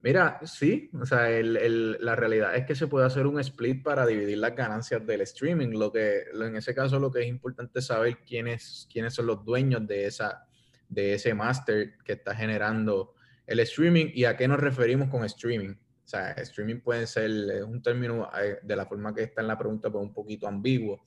Mira, 0.00 0.38
sí, 0.44 0.90
o 0.98 1.04
sea, 1.04 1.28
la 1.28 2.16
realidad 2.16 2.56
es 2.56 2.64
que 2.64 2.74
se 2.74 2.86
puede 2.86 3.06
hacer 3.06 3.26
un 3.26 3.38
split 3.40 3.82
para 3.82 4.06
dividir 4.06 4.38
las 4.38 4.54
ganancias 4.54 5.04
del 5.04 5.20
streaming. 5.22 5.76
Lo 5.76 5.92
que, 5.92 6.22
en 6.32 6.56
ese 6.56 6.74
caso, 6.74 6.98
lo 6.98 7.10
que 7.10 7.20
es 7.20 7.26
importante 7.26 7.80
es 7.80 7.86
saber 7.86 8.18
quiénes, 8.24 8.88
quiénes 8.90 9.12
son 9.12 9.26
los 9.26 9.44
dueños 9.44 9.86
de, 9.86 10.06
esa, 10.06 10.46
de 10.88 11.14
ese 11.14 11.34
máster 11.34 11.98
que 12.02 12.12
está 12.12 12.34
generando 12.34 13.14
el 13.46 13.60
streaming 13.60 14.06
y 14.14 14.24
a 14.24 14.36
qué 14.36 14.46
nos 14.48 14.60
referimos 14.60 15.08
con 15.08 15.24
streaming. 15.24 15.74
O 16.04 16.08
sea, 16.10 16.32
streaming 16.32 16.80
puede 16.80 17.06
ser 17.06 17.30
un 17.64 17.82
término 17.82 18.28
eh, 18.40 18.58
de 18.62 18.76
la 18.76 18.86
forma 18.86 19.14
que 19.14 19.22
está 19.22 19.42
en 19.42 19.48
la 19.48 19.58
pregunta, 19.58 19.90
pues 19.90 20.02
un 20.02 20.12
poquito 20.12 20.48
ambiguo 20.48 21.00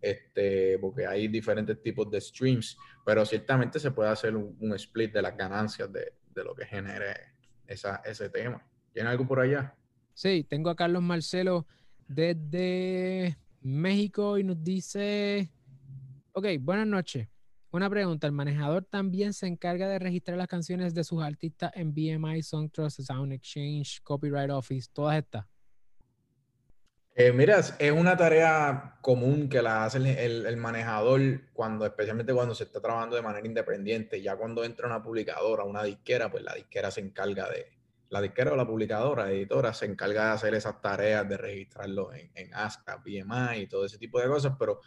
este, 0.00 0.78
porque 0.78 1.06
hay 1.06 1.28
diferentes 1.28 1.82
tipos 1.82 2.10
de 2.10 2.20
streams, 2.20 2.76
pero 3.04 3.24
ciertamente 3.24 3.78
se 3.80 3.90
puede 3.90 4.10
hacer 4.10 4.36
un, 4.36 4.72
split 4.74 5.12
de 5.12 5.22
las 5.22 5.36
ganancias 5.36 5.92
de, 5.92 6.12
de 6.34 6.44
lo 6.44 6.54
que 6.54 6.64
genere 6.64 7.14
esa, 7.66 8.02
ese 8.04 8.28
tema. 8.28 8.64
¿Tiene 8.92 9.08
algo 9.08 9.26
por 9.26 9.40
allá? 9.40 9.74
Sí, 10.14 10.46
tengo 10.48 10.70
a 10.70 10.76
Carlos 10.76 11.02
Marcelo 11.02 11.66
desde 12.06 13.36
México 13.60 14.38
y 14.38 14.44
nos 14.44 14.62
dice, 14.62 15.50
ok, 16.32 16.46
buenas 16.60 16.86
noches. 16.86 17.28
Una 17.76 17.90
pregunta, 17.90 18.26
¿el 18.26 18.32
manejador 18.32 18.86
también 18.86 19.34
se 19.34 19.46
encarga 19.46 19.86
de 19.86 19.98
registrar 19.98 20.38
las 20.38 20.48
canciones 20.48 20.94
de 20.94 21.04
sus 21.04 21.22
artistas 21.22 21.72
en 21.74 21.92
BMI, 21.92 22.42
Songtrust, 22.42 23.02
Sound 23.02 23.34
Exchange, 23.34 24.00
Copyright 24.02 24.50
Office, 24.50 24.88
todas 24.90 25.18
estas? 25.18 25.44
Eh, 27.14 27.32
mira, 27.32 27.58
es 27.58 27.92
una 27.92 28.16
tarea 28.16 28.96
común 29.02 29.50
que 29.50 29.60
la 29.60 29.84
hace 29.84 29.98
el, 30.24 30.56
manejador 30.56 31.52
cuando, 31.52 31.84
especialmente 31.84 32.32
cuando 32.32 32.54
se 32.54 32.64
está 32.64 32.80
trabajando 32.80 33.14
de 33.14 33.20
manera 33.20 33.46
independiente. 33.46 34.22
Ya 34.22 34.36
cuando 34.36 34.64
entra 34.64 34.86
una 34.86 35.02
publicadora, 35.02 35.64
una 35.64 35.82
disquera, 35.82 36.30
pues 36.30 36.44
la 36.44 36.54
disquera 36.54 36.90
se 36.90 37.02
encarga 37.02 37.50
de, 37.50 37.76
la 38.08 38.22
disquera 38.22 38.54
o 38.54 38.56
la 38.56 38.66
publicadora, 38.66 39.26
la 39.26 39.32
editora, 39.32 39.74
se 39.74 39.84
encarga 39.84 40.28
de 40.28 40.30
hacer 40.30 40.54
esas 40.54 40.80
tareas 40.80 41.28
de 41.28 41.36
registrarlo 41.36 42.14
en, 42.14 42.30
en 42.36 42.54
ASCAP, 42.54 43.04
BMI 43.04 43.58
y 43.58 43.66
todo 43.66 43.84
ese 43.84 43.98
tipo 43.98 44.18
de 44.18 44.28
cosas, 44.28 44.54
pero 44.58 44.80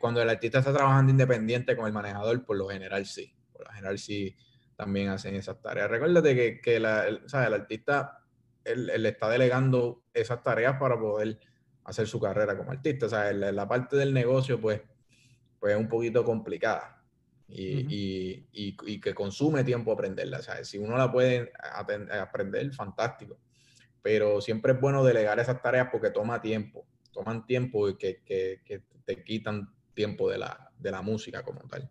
cuando 0.00 0.20
el 0.20 0.28
artista 0.28 0.58
está 0.58 0.72
trabajando 0.72 1.12
independiente 1.12 1.76
con 1.76 1.86
el 1.86 1.92
manejador, 1.92 2.44
por 2.44 2.56
lo 2.56 2.68
general 2.68 3.06
sí, 3.06 3.34
por 3.52 3.66
lo 3.66 3.72
general 3.72 3.98
sí 3.98 4.36
también 4.76 5.08
hacen 5.08 5.34
esas 5.34 5.60
tareas. 5.60 5.90
Recuérdate 5.90 6.34
que, 6.34 6.60
que 6.60 6.80
la, 6.80 7.06
el, 7.06 7.22
el 7.32 7.54
artista 7.54 8.24
él, 8.64 8.90
él 8.90 9.06
está 9.06 9.28
delegando 9.28 10.04
esas 10.12 10.42
tareas 10.42 10.78
para 10.78 10.98
poder 10.98 11.38
hacer 11.84 12.06
su 12.06 12.20
carrera 12.20 12.56
como 12.56 12.70
artista. 12.70 13.06
O 13.06 13.08
sea, 13.08 13.32
la, 13.32 13.68
parte 13.68 13.96
del 13.96 14.12
negocio, 14.12 14.60
pues, 14.60 14.82
pues 15.58 15.74
es 15.74 15.80
un 15.80 15.88
poquito 15.88 16.24
complicada 16.24 17.02
y, 17.48 18.46
y, 18.52 19.00
que 19.00 19.14
consume 19.14 19.64
tiempo 19.64 19.92
aprenderla. 19.92 20.38
O 20.38 20.42
sea, 20.42 20.62
si 20.64 20.78
uno 20.78 20.96
la 20.96 21.10
puede 21.10 21.50
aprender, 22.20 22.72
fantástico. 22.72 23.38
Pero 24.02 24.40
siempre 24.40 24.72
es 24.72 24.80
bueno 24.80 25.02
delegar 25.02 25.38
esas 25.40 25.60
tareas 25.60 25.88
porque 25.90 26.10
toma 26.10 26.40
tiempo. 26.40 26.86
Toman 27.12 27.46
tiempo 27.46 27.88
y 27.88 27.96
que, 27.96 28.22
que, 28.22 28.60
que 28.64 28.82
te 29.08 29.24
quitan 29.24 29.74
tiempo 29.94 30.28
de 30.28 30.36
la, 30.36 30.70
de 30.78 30.90
la 30.90 31.00
música 31.00 31.42
como 31.42 31.60
tal. 31.60 31.90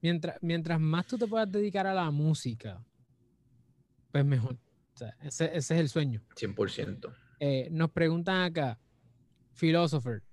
Mientras, 0.00 0.38
mientras 0.42 0.80
más 0.80 1.06
tú 1.06 1.16
te 1.16 1.28
puedas 1.28 1.48
dedicar 1.48 1.86
a 1.86 1.94
la 1.94 2.10
música, 2.10 2.84
pues 4.10 4.24
mejor. 4.24 4.54
O 4.92 4.96
sea, 4.96 5.16
ese, 5.22 5.44
ese 5.44 5.74
es 5.74 5.80
el 5.80 5.88
sueño. 5.88 6.20
100%. 6.34 7.14
Eh, 7.38 7.68
nos 7.70 7.92
preguntan 7.92 8.42
acá, 8.42 8.80
Philosopher 9.54 10.24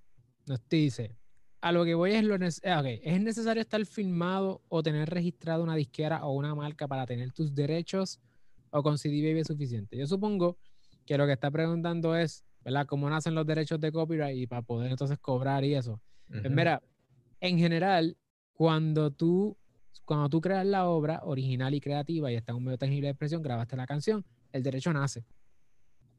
nos 0.48 0.68
dice, 0.68 1.16
a 1.62 1.72
lo 1.72 1.86
que 1.86 1.94
voy 1.94 2.14
es 2.14 2.24
lo 2.24 2.36
eh, 2.36 3.02
¿es 3.04 3.22
necesario 3.22 3.62
estar 3.62 3.86
filmado 3.86 4.64
o 4.68 4.82
tener 4.82 5.12
registrado 5.12 5.62
una 5.62 5.76
disquera 5.76 6.26
o 6.26 6.32
una 6.34 6.56
marca 6.56 6.88
para 6.88 7.06
tener 7.06 7.32
tus 7.34 7.54
derechos 7.54 8.20
o 8.72 8.82
con 8.82 8.98
CD 8.98 9.22
Baby 9.22 9.42
es 9.42 9.48
suficiente? 9.48 9.96
Yo 9.96 10.08
supongo 10.08 10.58
que 11.06 11.20
lo 11.20 11.28
que 11.28 11.34
está 11.34 11.52
preguntando 11.52 12.16
es, 12.16 12.44
¿verdad? 12.64 12.86
¿Cómo 12.86 13.10
nacen 13.10 13.36
los 13.36 13.46
derechos 13.46 13.80
de 13.80 13.92
copyright 13.92 14.38
y 14.38 14.48
para 14.48 14.62
poder 14.62 14.92
entonces 14.92 15.18
cobrar 15.20 15.64
y 15.64 15.76
eso? 15.76 16.02
Pues 16.28 16.50
mira, 16.52 16.82
en 17.40 17.58
general, 17.58 18.18
cuando 18.54 19.12
tú, 19.12 19.58
cuando 20.06 20.30
tú 20.30 20.42
creas 20.42 20.66
la 20.66 20.88
obra 20.88 21.22
original 21.24 21.74
y 21.74 21.82
creativa 21.82 22.32
y 22.32 22.36
está 22.36 22.52
en 22.52 22.58
un 22.58 22.66
medio 22.66 22.78
tangible 22.78 23.08
de 23.08 23.12
expresión, 23.12 23.42
grabaste 23.42 23.76
la 23.76 23.88
canción, 23.88 24.26
el 24.52 24.64
derecho 24.64 24.94
nace. 24.94 25.26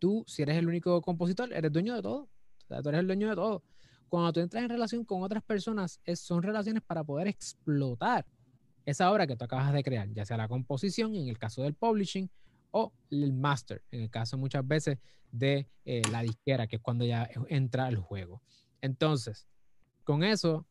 tú, 0.00 0.24
si 0.26 0.42
eres 0.42 0.57
el 0.57 0.66
único 0.66 1.00
compositor, 1.03 1.53
eres 1.53 1.70
dueño 1.70 1.94
de 1.94 2.03
todo. 2.03 2.22
O 2.22 2.66
sea, 2.66 2.83
tú 2.83 2.88
eres 2.88 3.00
el 3.00 3.07
dueño 3.07 3.29
de 3.29 3.37
todo. 3.37 3.62
Cuando 4.09 4.33
tú 4.33 4.40
entras 4.40 4.64
en 4.64 4.70
relación 4.70 5.05
con 5.05 5.22
otras 5.22 5.42
personas, 5.42 6.00
son 6.14 6.42
relaciones 6.42 6.83
para 6.83 7.05
poder 7.05 7.29
explotar 7.29 8.26
esa 8.85 9.12
obra 9.12 9.26
que 9.26 9.37
tú 9.37 9.44
acabas 9.44 9.72
de 9.72 9.85
crear, 9.85 10.09
ya 10.12 10.24
sea 10.24 10.37
la 10.37 10.48
composición, 10.48 11.14
en 11.14 11.29
el 11.29 11.38
caso 11.38 11.62
del 11.62 11.74
publishing, 11.74 12.29
o 12.70 12.92
el 13.11 13.33
master, 13.33 13.83
en 13.90 14.02
el 14.02 14.11
caso 14.11 14.38
muchas 14.38 14.66
veces 14.66 14.98
de 15.30 15.68
eh, 15.85 16.02
la 16.11 16.22
disquera, 16.22 16.66
que 16.66 16.76
es 16.76 16.83
cuando 16.83 17.04
ya 17.04 17.28
entra 17.48 17.88
el 17.88 17.96
juego. 17.96 18.42
Entonces, 18.80 19.46
con 20.04 20.22
eso, 20.22 20.66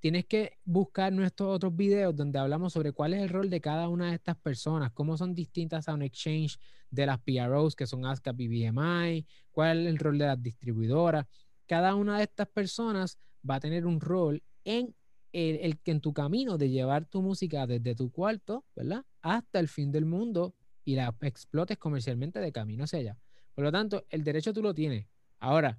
tienes 0.00 0.24
que 0.26 0.58
buscar 0.64 1.12
nuestros 1.12 1.54
otros 1.54 1.76
videos 1.76 2.16
donde 2.16 2.38
hablamos 2.38 2.72
sobre 2.72 2.92
cuál 2.92 3.14
es 3.14 3.22
el 3.22 3.28
rol 3.28 3.50
de 3.50 3.60
cada 3.60 3.88
una 3.88 4.08
de 4.08 4.16
estas 4.16 4.36
personas, 4.36 4.92
cómo 4.92 5.16
son 5.16 5.34
distintas 5.34 5.88
a 5.88 5.94
un 5.94 6.02
exchange 6.02 6.58
de 6.90 7.06
las 7.06 7.18
PROs, 7.20 7.76
que 7.76 7.86
son 7.86 8.04
ASCAP 8.04 8.36
BMI, 8.36 9.26
cuál 9.50 9.86
es 9.86 9.86
el 9.86 9.98
rol 9.98 10.18
de 10.18 10.26
las 10.26 10.42
distribuidoras. 10.42 11.26
Cada 11.66 11.94
una 11.94 12.16
de 12.16 12.24
estas 12.24 12.48
personas 12.48 13.18
va 13.48 13.56
a 13.56 13.60
tener 13.60 13.86
un 13.86 14.00
rol 14.00 14.42
en 14.64 14.94
el, 15.32 15.78
que 15.80 15.92
en 15.92 16.00
tu 16.00 16.12
camino 16.12 16.58
de 16.58 16.70
llevar 16.70 17.04
tu 17.04 17.22
música 17.22 17.66
desde 17.66 17.94
tu 17.94 18.10
cuarto, 18.10 18.64
¿verdad? 18.74 19.04
Hasta 19.22 19.60
el 19.60 19.68
fin 19.68 19.92
del 19.92 20.06
mundo 20.06 20.54
y 20.84 20.96
la 20.96 21.14
explotes 21.22 21.78
comercialmente 21.78 22.38
de 22.40 22.52
camino 22.52 22.84
hacia 22.84 22.98
allá. 22.98 23.18
Por 23.54 23.64
lo 23.64 23.72
tanto, 23.72 24.04
el 24.10 24.24
derecho 24.24 24.52
tú 24.52 24.62
lo 24.62 24.74
tienes. 24.74 25.06
Ahora, 25.38 25.78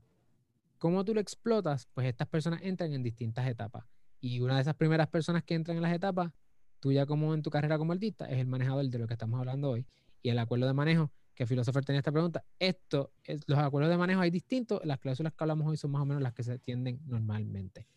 ¿cómo 0.78 1.04
tú 1.06 1.14
lo 1.14 1.22
explotas? 1.22 1.88
Pues 1.94 2.08
estas 2.08 2.28
personas 2.28 2.62
entran 2.64 2.94
en 2.94 3.04
distintas 3.04 3.48
etapas. 3.48 3.86
Y 4.20 4.40
una 4.40 4.56
de 4.56 4.62
esas 4.62 4.76
primeras 4.76 5.08
personas 5.08 5.44
que 5.44 5.56
entran 5.56 5.78
en 5.78 5.84
las 5.84 5.94
etapas, 5.94 6.32
tuya 6.80 7.06
como 7.06 7.34
en 7.34 7.42
tu 7.42 7.50
carrera 7.50 7.78
como 7.78 7.94
artista, 7.94 8.26
es 8.30 8.40
el 8.40 8.48
manejador 8.48 8.86
de 8.88 9.00
lo 9.00 9.08
que 9.08 9.14
estamos 9.14 9.40
hablando 9.40 9.72
hoy. 9.72 9.86
Y 10.22 10.30
el 10.30 10.40
acuerdo 10.40 10.68
de 10.68 10.74
manejo, 10.74 11.12
que 11.34 11.48
Philosopher 11.48 11.84
tenía 11.84 12.00
esta 12.00 12.12
pregunta, 12.12 12.44
esto, 12.60 13.12
es, 13.24 13.42
los 13.48 13.58
acuerdos 13.58 13.90
de 13.90 13.98
manejo 13.98 14.22
hay 14.22 14.30
distintos, 14.30 14.82
las 14.84 15.00
cláusulas 15.00 15.34
que 15.34 15.44
hablamos 15.44 15.68
hoy 15.68 15.78
son 15.78 15.92
más 15.92 16.02
o 16.02 16.06
menos 16.06 16.22
las 16.22 16.34
que 16.34 16.44
se 16.44 16.60
tienden 16.60 17.00
normalmente. 17.08 17.88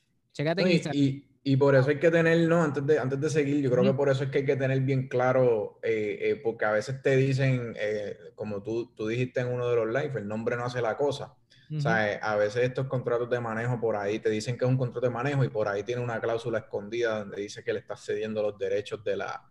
y, 0.95 1.25
y, 1.45 1.57
por 1.57 1.75
eso 1.75 1.91
hay 1.91 1.99
que 1.99 2.11
tener, 2.11 2.49
no, 2.49 2.63
antes 2.63 2.85
de, 2.87 2.99
antes 2.99 3.21
de 3.21 3.31
seguir, 3.31 3.63
yo 3.63 3.71
creo 3.71 3.85
que 3.85 3.95
por 3.95 4.09
eso 4.09 4.25
es 4.25 4.31
que 4.31 4.39
hay 4.39 4.47
que 4.47 4.57
tener 4.57 4.81
bien 4.81 5.09
claro, 5.09 5.79
eh, 5.83 6.19
eh, 6.21 6.41
porque 6.43 6.65
a 6.65 6.73
veces 6.73 7.01
te 7.03 7.17
dicen, 7.17 7.75
eh, 7.79 8.17
como 8.35 8.63
tú, 8.63 8.93
tú 8.95 9.07
dijiste 9.07 9.41
en 9.41 9.49
uno 9.49 9.69
de 9.69 9.77
los 9.77 9.87
live, 9.87 10.13
el 10.17 10.27
nombre 10.27 10.57
no 10.57 10.65
hace 10.65 10.81
la 10.81 10.97
cosa. 10.97 11.37
O 11.77 11.81
sea, 11.81 12.13
eh, 12.13 12.21
a 12.23 12.37
veces 12.37 12.63
estos 12.63 12.87
contratos 12.87 13.29
de 13.31 13.41
manejo 13.41 13.81
por 13.81 13.97
ahí 13.97 14.19
te 14.19 14.29
dicen 14.29 14.59
que 14.59 14.65
es 14.65 14.71
un 14.71 14.77
contrato 14.77 15.07
de 15.07 15.13
manejo 15.13 15.45
y 15.45 15.49
por 15.49 15.67
ahí 15.67 15.83
tiene 15.83 16.03
una 16.03 16.21
cláusula 16.21 16.59
escondida 16.59 17.21
donde 17.21 17.41
dice 17.41 17.65
que 17.65 17.73
le 17.73 17.81
estás 17.81 18.05
cediendo 18.05 18.43
los 18.43 18.59
derechos 18.59 19.03
de 19.03 19.17
la, 19.17 19.49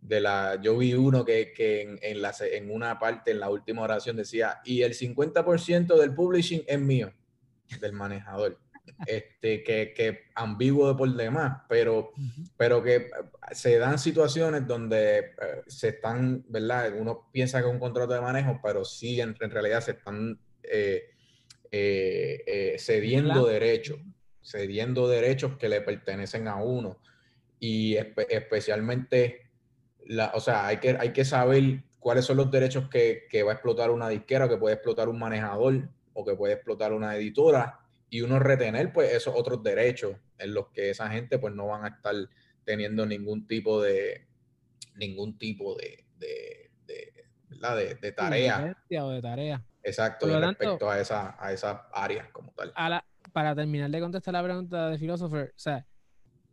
de 0.00 0.20
la, 0.20 0.60
yo 0.62 0.78
vi 0.78 0.94
uno 0.94 1.24
que, 1.24 1.52
que 1.52 1.82
en, 1.82 1.98
en, 2.00 2.22
la, 2.22 2.32
en 2.40 2.70
una 2.70 2.98
parte, 2.98 3.32
en 3.32 3.40
la 3.40 3.50
última 3.50 3.82
oración 3.82 4.16
decía, 4.16 4.60
y 4.64 4.82
el 4.82 4.94
50% 4.94 5.98
del 5.98 6.14
publishing 6.14 6.62
es 6.66 6.80
mío, 6.80 7.12
del 7.80 7.92
manejador. 7.92 8.58
Este, 9.06 9.62
que, 9.62 9.92
que 9.94 10.20
ambiguo 10.34 10.88
de 10.88 10.94
por 10.94 11.14
demás, 11.14 11.62
pero, 11.68 12.12
pero 12.56 12.82
que 12.82 13.10
se 13.52 13.78
dan 13.78 13.98
situaciones 13.98 14.66
donde 14.66 15.18
eh, 15.18 15.32
se 15.66 15.88
están, 15.88 16.44
¿verdad? 16.48 16.92
Uno 16.96 17.28
piensa 17.32 17.60
que 17.60 17.66
es 17.66 17.72
un 17.72 17.78
contrato 17.78 18.14
de 18.14 18.20
manejo, 18.20 18.60
pero 18.62 18.84
sí 18.84 19.20
en, 19.20 19.36
en 19.40 19.50
realidad 19.50 19.80
se 19.80 19.92
están 19.92 20.38
eh, 20.62 21.10
eh, 21.70 22.44
eh, 22.46 22.76
cediendo 22.78 23.46
derechos, 23.46 23.98
cediendo 24.42 25.06
derechos 25.06 25.58
que 25.58 25.68
le 25.68 25.82
pertenecen 25.82 26.48
a 26.48 26.56
uno. 26.56 26.98
Y 27.60 27.96
especialmente, 27.96 29.50
la, 30.06 30.32
o 30.34 30.40
sea, 30.40 30.66
hay 30.66 30.78
que, 30.78 30.96
hay 30.98 31.12
que 31.12 31.24
saber 31.24 31.82
cuáles 31.98 32.24
son 32.24 32.38
los 32.38 32.50
derechos 32.50 32.88
que, 32.88 33.26
que, 33.28 33.42
va 33.42 33.52
a 33.52 33.54
explotar 33.54 33.90
una 33.90 34.08
disquera, 34.08 34.48
que 34.48 34.56
puede 34.56 34.76
explotar 34.76 35.08
un 35.08 35.18
manejador 35.18 35.88
o 36.14 36.24
que 36.24 36.34
puede 36.34 36.54
explotar 36.54 36.92
una 36.92 37.16
editora 37.16 37.80
y 38.10 38.22
uno 38.22 38.38
retener 38.38 38.92
pues 38.92 39.12
esos 39.12 39.34
otros 39.36 39.62
derechos 39.62 40.16
en 40.38 40.54
los 40.54 40.68
que 40.68 40.90
esa 40.90 41.10
gente 41.10 41.38
pues 41.38 41.54
no 41.54 41.66
van 41.66 41.84
a 41.84 41.88
estar 41.88 42.14
teniendo 42.64 43.06
ningún 43.06 43.46
tipo 43.46 43.82
de 43.82 44.26
ningún 44.96 45.38
tipo 45.38 45.76
de, 45.76 46.04
de, 46.18 46.70
de, 46.86 47.94
de 48.00 48.12
tarea. 48.12 48.76
O 49.00 49.10
de 49.10 49.22
tarea. 49.22 49.64
Exacto, 49.82 50.26
respecto 50.40 50.90
a 50.90 51.00
esa, 51.00 51.36
a 51.38 51.52
esa 51.52 51.88
área 51.92 52.30
como 52.32 52.52
tal. 52.52 52.74
para 53.32 53.54
terminar 53.54 53.90
de 53.90 54.00
contestar 54.00 54.34
la 54.34 54.42
pregunta 54.42 54.90
de 54.90 54.98
Philosopher, 54.98 55.52
o 55.56 55.58
sea, 55.58 55.86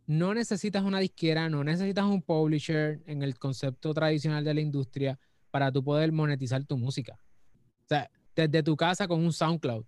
no 0.06 0.32
necesitas 0.32 0.84
una 0.84 1.00
disquera, 1.00 1.48
no 1.48 1.64
necesitas 1.64 2.04
un 2.04 2.22
publisher 2.22 3.02
en 3.06 3.22
el 3.22 3.38
concepto 3.38 3.92
tradicional 3.92 4.44
de 4.44 4.54
la 4.54 4.60
industria 4.60 5.18
para 5.50 5.72
tú 5.72 5.82
poder 5.82 6.12
monetizar 6.12 6.64
tu 6.64 6.78
música. 6.78 7.18
O 7.84 7.88
sea, 7.88 8.10
desde 8.34 8.62
tu 8.62 8.76
casa 8.76 9.08
con 9.08 9.24
un 9.24 9.32
SoundCloud, 9.32 9.84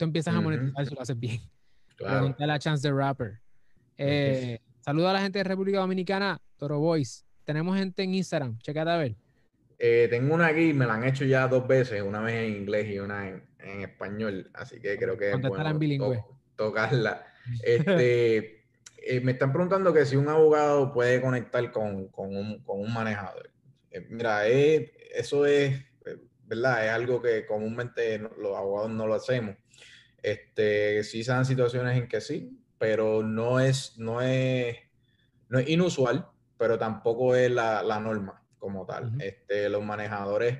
tú 0.00 0.04
empiezas 0.04 0.34
a 0.34 0.40
monetizar 0.40 0.86
si 0.86 0.94
lo 0.94 1.02
haces 1.02 1.20
bien. 1.20 1.40
Claro. 1.96 2.34
la 2.38 2.58
Chance 2.58 2.88
de 2.88 2.94
Rapper. 2.94 3.38
Eh, 3.98 4.58
saludo 4.80 5.10
a 5.10 5.12
la 5.12 5.20
gente 5.20 5.38
de 5.40 5.44
República 5.44 5.78
Dominicana, 5.78 6.40
Toro 6.56 6.78
Boys. 6.78 7.26
Tenemos 7.44 7.76
gente 7.76 8.02
en 8.02 8.14
Instagram, 8.14 8.58
checate 8.60 8.90
a 8.90 8.96
ver. 8.96 9.16
Eh, 9.78 10.08
tengo 10.08 10.34
una 10.34 10.46
aquí, 10.46 10.72
me 10.72 10.86
la 10.86 10.94
han 10.94 11.04
hecho 11.04 11.26
ya 11.26 11.46
dos 11.48 11.68
veces, 11.68 12.00
una 12.00 12.22
vez 12.22 12.48
en 12.48 12.62
inglés 12.62 12.90
y 12.90 12.98
una 12.98 13.28
en, 13.28 13.44
en 13.58 13.82
español, 13.82 14.50
así 14.54 14.80
que 14.80 14.96
creo 14.96 15.18
que 15.18 15.32
es 15.32 15.40
bueno 15.40 15.78
bilingüe. 15.78 16.24
tocarla. 16.56 17.26
Este, 17.64 18.62
eh, 18.98 19.20
me 19.22 19.32
están 19.32 19.50
preguntando 19.50 19.92
que 19.92 20.06
si 20.06 20.14
un 20.14 20.28
abogado 20.28 20.92
puede 20.92 21.20
conectar 21.20 21.70
con, 21.72 22.08
con, 22.08 22.36
un, 22.36 22.62
con 22.62 22.80
un, 22.80 22.92
manejador. 22.92 23.50
Eh, 23.90 24.06
mira, 24.08 24.46
eso 24.46 25.46
es, 25.46 25.82
¿verdad? 26.44 26.86
Es 26.86 26.92
algo 26.92 27.20
que 27.20 27.44
comúnmente 27.46 28.18
los 28.18 28.56
abogados 28.56 28.90
no 28.90 29.06
lo 29.06 29.14
hacemos. 29.14 29.56
Este, 30.22 31.02
sí 31.04 31.24
se 31.24 31.32
dan 31.32 31.44
situaciones 31.44 31.96
en 31.96 32.08
que 32.08 32.20
sí, 32.20 32.58
pero 32.78 33.22
no 33.22 33.60
es, 33.60 33.98
no 33.98 34.20
es, 34.22 34.76
no 35.48 35.58
es 35.58 35.68
inusual, 35.68 36.28
pero 36.56 36.78
tampoco 36.78 37.34
es 37.34 37.50
la, 37.50 37.82
la 37.82 38.00
norma 38.00 38.42
como 38.58 38.86
tal. 38.86 39.12
este, 39.20 39.68
los 39.68 39.82
manejadores 39.82 40.58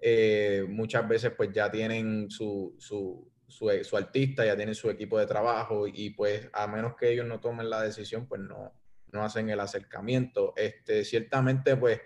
eh, 0.00 0.64
muchas 0.68 1.06
veces 1.06 1.32
pues 1.36 1.52
ya 1.52 1.70
tienen 1.70 2.28
su, 2.28 2.74
su, 2.78 3.30
su, 3.46 3.96
artista, 3.96 4.44
ya 4.44 4.56
tienen 4.56 4.74
su 4.74 4.90
equipo 4.90 5.18
de 5.18 5.26
trabajo 5.26 5.86
y 5.86 6.10
pues 6.10 6.48
a 6.52 6.66
menos 6.66 6.96
que 6.96 7.12
ellos 7.12 7.26
no 7.26 7.38
tomen 7.38 7.70
la 7.70 7.82
decisión, 7.82 8.26
pues 8.26 8.40
no, 8.40 8.72
no 9.12 9.22
hacen 9.22 9.48
el 9.50 9.60
acercamiento. 9.60 10.54
Este, 10.56 11.04
ciertamente 11.04 11.76
pues 11.76 12.00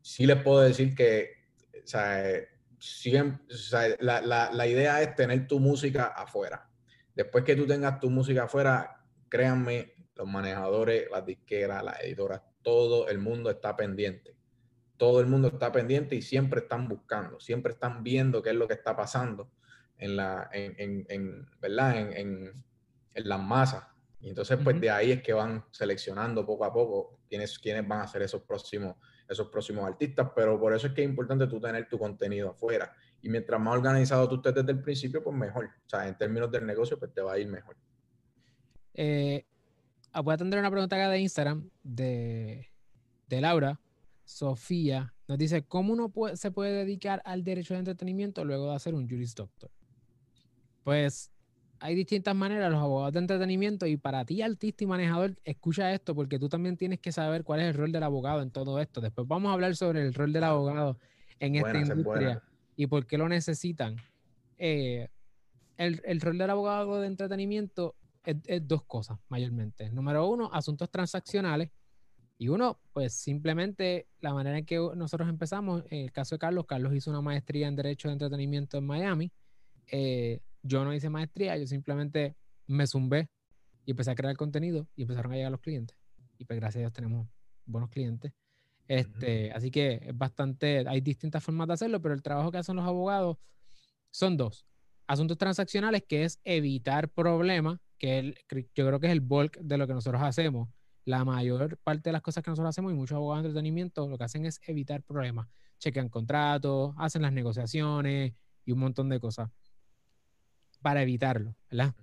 sí 0.00 0.26
les 0.26 0.40
puedo 0.42 0.60
decir 0.60 0.94
que 0.94 1.40
o 1.82 1.86
sea, 1.86 2.22
la, 4.00 4.20
la, 4.20 4.50
la 4.52 4.66
idea 4.66 5.02
es 5.02 5.14
tener 5.14 5.46
tu 5.46 5.60
música 5.60 6.06
afuera. 6.06 6.68
Después 7.14 7.44
que 7.44 7.56
tú 7.56 7.66
tengas 7.66 8.00
tu 8.00 8.10
música 8.10 8.44
afuera, 8.44 9.04
créanme, 9.28 9.94
los 10.14 10.28
manejadores, 10.28 11.08
las 11.10 11.24
disqueras, 11.24 11.82
las 11.82 12.00
editoras, 12.00 12.42
todo 12.62 13.08
el 13.08 13.18
mundo 13.18 13.50
está 13.50 13.74
pendiente 13.76 14.36
todo 15.00 15.20
el 15.20 15.26
mundo 15.28 15.48
está 15.48 15.72
pendiente 15.72 16.14
y 16.14 16.20
siempre 16.20 16.60
están 16.60 16.86
buscando, 16.86 17.40
siempre 17.40 17.72
están 17.72 18.02
viendo 18.02 18.42
qué 18.42 18.50
es 18.50 18.56
lo 18.56 18.68
que 18.68 18.74
está 18.74 18.94
pasando 18.94 19.50
en, 19.96 20.14
la, 20.14 20.50
en, 20.52 21.06
en, 21.08 21.48
¿verdad? 21.58 21.96
en, 22.18 22.52
en 23.14 23.28
las 23.28 23.40
masas. 23.40 23.82
Y 24.20 24.28
entonces, 24.28 24.58
pues 24.62 24.78
de 24.78 24.90
ahí 24.90 25.12
es 25.12 25.22
que 25.22 25.32
van 25.32 25.64
seleccionando 25.70 26.44
poco 26.44 26.66
a 26.66 26.72
poco 26.74 27.20
quiénes, 27.26 27.58
quiénes 27.58 27.88
van 27.88 28.00
a 28.00 28.06
ser 28.06 28.20
esos 28.20 28.42
próximos, 28.42 28.96
esos 29.30 29.48
próximos 29.48 29.84
artistas. 29.84 30.30
Pero 30.34 30.58
por 30.58 30.74
eso 30.74 30.88
es 30.88 30.92
que 30.92 31.02
es 31.02 31.08
importante 31.08 31.46
tú 31.46 31.60
tener 31.60 31.88
tu 31.88 31.98
contenido 31.98 32.50
afuera. 32.50 32.92
Y 33.22 33.28
mientras 33.28 33.60
más 33.60 33.74
organizado 33.74 34.28
tú 34.28 34.36
estés 34.36 34.54
desde 34.54 34.72
el 34.72 34.82
principio, 34.82 35.22
pues 35.22 35.36
mejor. 35.36 35.66
O 35.66 35.88
sea, 35.88 36.06
en 36.08 36.16
términos 36.16 36.50
del 36.50 36.66
negocio, 36.66 36.98
pues 36.98 37.12
te 37.12 37.20
va 37.20 37.32
a 37.32 37.38
ir 37.38 37.48
mejor. 37.48 37.76
Eh, 38.94 39.44
voy 40.22 40.34
a 40.34 40.36
tener 40.36 40.58
una 40.58 40.70
pregunta 40.70 40.96
acá 40.96 41.08
de 41.08 41.20
Instagram 41.20 41.70
de, 41.82 42.68
de 43.28 43.40
Laura. 43.40 43.80
Sofía 44.24 45.14
nos 45.26 45.38
dice, 45.38 45.62
¿cómo 45.62 45.92
uno 45.92 46.12
se 46.34 46.50
puede 46.50 46.72
dedicar 46.72 47.22
al 47.24 47.44
derecho 47.44 47.74
de 47.74 47.80
entretenimiento 47.80 48.44
luego 48.44 48.70
de 48.70 48.76
hacer 48.76 48.94
un 48.94 49.08
Juris 49.08 49.34
Doctor? 49.34 49.70
Pues 50.82 51.30
hay 51.80 51.94
distintas 51.94 52.36
maneras, 52.36 52.70
los 52.70 52.80
abogados 52.80 53.14
de 53.14 53.20
entretenimiento, 53.20 53.86
y 53.86 53.96
para 53.96 54.24
ti, 54.24 54.42
artista 54.42 54.84
y 54.84 54.86
manejador, 54.86 55.36
escucha 55.44 55.92
esto, 55.92 56.14
porque 56.14 56.38
tú 56.38 56.48
también 56.48 56.76
tienes 56.76 57.00
que 57.00 57.10
saber 57.10 57.42
cuál 57.42 57.60
es 57.60 57.68
el 57.68 57.74
rol 57.74 57.90
del 57.90 58.02
abogado 58.02 58.42
en 58.42 58.50
todo 58.50 58.78
esto. 58.78 59.00
Después 59.00 59.26
vamos 59.26 59.50
a 59.50 59.54
hablar 59.54 59.74
sobre 59.74 60.02
el 60.02 60.12
rol 60.12 60.32
del 60.32 60.44
abogado 60.44 60.98
en 61.38 61.56
esta 61.56 61.78
industria 61.78 62.42
y 62.76 62.86
por 62.86 63.06
qué 63.06 63.16
lo 63.16 63.28
necesitan. 63.28 63.96
Eh, 64.58 65.08
el, 65.78 66.20
rol 66.20 66.36
del 66.36 66.50
abogado 66.50 67.00
de 67.00 67.06
entretenimiento 67.06 67.96
es, 68.24 68.36
es 68.44 68.68
dos 68.68 68.84
cosas, 68.84 69.18
mayormente. 69.30 69.90
Número 69.90 70.28
uno, 70.28 70.50
asuntos 70.52 70.90
transaccionales 70.90 71.70
y 72.36 72.48
uno, 72.48 72.78
pues 72.92 73.14
simplemente 73.14 74.06
la 74.20 74.34
manera 74.34 74.58
en 74.58 74.66
que 74.66 74.76
nosotros 74.76 75.28
empezamos, 75.30 75.84
en 75.90 76.04
el 76.04 76.12
caso 76.12 76.34
de 76.34 76.38
Carlos, 76.40 76.66
Carlos 76.66 76.94
hizo 76.94 77.10
una 77.10 77.22
maestría 77.22 77.68
en 77.68 77.76
Derecho 77.76 78.08
de 78.08 78.12
Entretenimiento 78.12 78.76
en 78.76 78.86
Miami. 78.86 79.32
Eh, 79.90 80.40
yo 80.62 80.84
no 80.84 80.92
hice 80.92 81.10
maestría, 81.10 81.56
yo 81.56 81.66
simplemente 81.66 82.36
me 82.66 82.86
zumbé 82.86 83.28
y 83.84 83.92
empecé 83.92 84.10
a 84.10 84.14
crear 84.14 84.36
contenido 84.36 84.86
y 84.94 85.02
empezaron 85.02 85.32
a 85.32 85.36
llegar 85.36 85.50
los 85.50 85.60
clientes. 85.60 85.96
Y 86.38 86.44
pues 86.44 86.58
gracias 86.58 86.76
a 86.76 86.80
Dios 86.80 86.92
tenemos 86.92 87.28
buenos 87.66 87.90
clientes. 87.90 88.32
Este, 88.86 89.52
Así 89.52 89.70
que 89.70 90.00
es 90.02 90.16
bastante, 90.16 90.84
hay 90.88 91.00
distintas 91.00 91.42
formas 91.44 91.68
de 91.68 91.74
hacerlo, 91.74 92.00
pero 92.00 92.14
el 92.14 92.22
trabajo 92.22 92.50
que 92.50 92.58
hacen 92.58 92.76
los 92.76 92.84
abogados 92.84 93.36
son 94.10 94.36
dos. 94.36 94.66
Asuntos 95.06 95.38
transaccionales, 95.38 96.04
que 96.06 96.24
es 96.24 96.40
evitar 96.44 97.08
problemas, 97.08 97.78
que 97.98 98.34
yo 98.48 98.86
creo 98.86 99.00
que 99.00 99.06
es 99.06 99.12
el 99.12 99.20
bulk 99.20 99.58
de 99.58 99.76
lo 99.76 99.86
que 99.86 99.94
nosotros 99.94 100.22
hacemos. 100.22 100.68
La 101.04 101.24
mayor 101.24 101.78
parte 101.78 102.10
de 102.10 102.12
las 102.12 102.22
cosas 102.22 102.44
que 102.44 102.50
nosotros 102.50 102.70
hacemos 102.70 102.92
y 102.92 102.94
muchos 102.94 103.16
abogados 103.16 103.42
de 103.42 103.48
entretenimiento 103.48 104.08
lo 104.08 104.18
que 104.18 104.24
hacen 104.24 104.46
es 104.46 104.60
evitar 104.66 105.02
problemas. 105.02 105.48
Chequean 105.78 106.08
contratos, 106.08 106.94
hacen 106.98 107.22
las 107.22 107.32
negociaciones 107.32 108.34
y 108.64 108.72
un 108.72 108.78
montón 108.78 109.08
de 109.08 109.18
cosas 109.18 109.50
para 110.82 111.02
evitarlo, 111.02 111.54
¿verdad? 111.70 111.94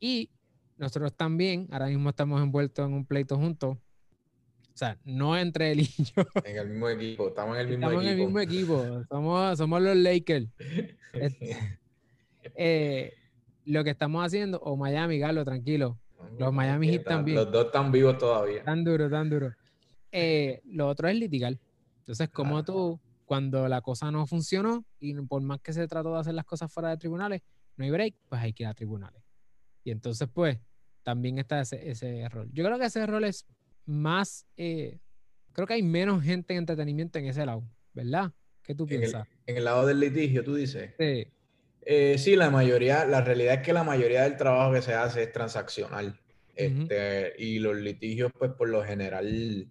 Y 0.00 0.30
nosotros 0.76 1.14
también, 1.14 1.68
ahora 1.70 1.86
mismo 1.86 2.10
estamos 2.10 2.42
envueltos 2.42 2.86
en 2.86 2.94
un 2.94 3.06
pleito 3.06 3.36
juntos. 3.36 3.76
O 3.76 4.76
sea, 4.76 4.98
no 5.04 5.38
entre 5.38 5.72
él 5.72 5.80
y 5.80 5.84
yo. 6.16 6.24
En 6.44 6.56
el 6.56 6.68
mismo 6.70 6.88
equipo, 6.88 7.28
estamos 7.28 7.56
en 7.56 7.60
el 7.60 7.68
mismo 7.68 7.86
equipo. 7.86 8.00
Estamos 8.00 8.04
en 8.04 8.08
el 8.08 8.26
mismo 8.26 8.40
equipo, 8.40 9.04
somos, 9.08 9.58
somos 9.58 9.82
los 9.82 9.96
Lakers. 9.96 10.48
Este, 11.14 11.78
eh, 12.56 13.12
lo 13.64 13.84
que 13.84 13.90
estamos 13.90 14.26
haciendo, 14.26 14.58
o 14.58 14.76
Miami, 14.76 15.20
Galo, 15.20 15.44
tranquilo. 15.44 15.96
Los 16.40 16.52
Miami 16.52 16.88
Heat 16.88 17.04
también. 17.04 17.36
Los 17.36 17.52
dos 17.52 17.66
están 17.66 17.92
vivos 17.92 18.18
todavía. 18.18 18.64
Tan 18.64 18.82
duro, 18.82 19.08
tan 19.08 19.30
duro. 19.30 19.54
Eh, 20.10 20.60
lo 20.64 20.88
otro 20.88 21.06
es 21.06 21.14
litigar. 21.14 21.56
Entonces, 22.00 22.28
como 22.30 22.64
tú, 22.64 23.00
cuando 23.24 23.68
la 23.68 23.80
cosa 23.80 24.10
no 24.10 24.26
funcionó 24.26 24.84
y 24.98 25.14
por 25.14 25.42
más 25.42 25.60
que 25.60 25.72
se 25.72 25.86
trató 25.88 26.12
de 26.14 26.20
hacer 26.20 26.34
las 26.34 26.44
cosas 26.44 26.72
fuera 26.72 26.90
de 26.90 26.96
tribunales, 26.96 27.42
no 27.76 27.84
hay 27.84 27.90
break, 27.90 28.14
pues 28.28 28.40
hay 28.42 28.52
que 28.52 28.64
ir 28.64 28.68
a 28.68 28.74
tribunales. 28.74 29.22
Y 29.82 29.90
entonces, 29.90 30.28
pues, 30.32 30.58
también 31.02 31.38
está 31.38 31.60
ese, 31.60 31.90
ese 31.90 32.20
error. 32.20 32.48
Yo 32.52 32.64
creo 32.64 32.78
que 32.78 32.86
ese 32.86 33.00
error 33.00 33.22
es 33.24 33.46
más, 33.84 34.46
eh, 34.56 34.98
creo 35.52 35.66
que 35.66 35.74
hay 35.74 35.82
menos 35.82 36.22
gente 36.22 36.54
en 36.54 36.60
entretenimiento 36.60 37.18
en 37.18 37.26
ese 37.26 37.44
lado, 37.44 37.64
¿verdad? 37.92 38.32
¿Qué 38.62 38.74
tú 38.74 38.86
piensas? 38.86 39.26
En 39.46 39.58
el, 39.58 39.64
lado 39.64 39.86
del 39.86 40.00
litigio, 40.00 40.42
tú 40.42 40.54
dices. 40.54 40.94
Sí. 40.98 41.26
Eh, 41.82 42.16
sí, 42.16 42.34
la 42.34 42.50
mayoría, 42.50 43.04
la 43.04 43.20
realidad 43.20 43.56
es 43.56 43.60
que 43.60 43.74
la 43.74 43.84
mayoría 43.84 44.22
del 44.22 44.38
trabajo 44.38 44.72
que 44.72 44.80
se 44.80 44.94
hace 44.94 45.24
es 45.24 45.32
transaccional. 45.32 46.18
Este, 46.56 47.34
y 47.36 47.58
los 47.58 47.76
litigios, 47.76 48.32
pues 48.38 48.52
por 48.52 48.68
lo 48.68 48.82
general, 48.84 49.70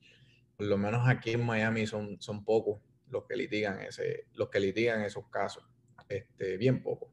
por 0.57 0.67
lo 0.67 0.77
menos 0.77 1.07
aquí 1.07 1.31
en 1.31 1.45
Miami 1.45 1.87
son, 1.87 2.21
son 2.21 2.43
pocos 2.43 2.81
los 3.09 3.23
que 3.25 3.37
litigan 3.37 3.79
ese, 3.81 4.27
los 4.33 4.49
que 4.49 4.59
litigan 4.59 5.01
esos 5.01 5.27
casos. 5.29 5.63
Este, 6.09 6.57
bien 6.57 6.83
pocos 6.83 7.12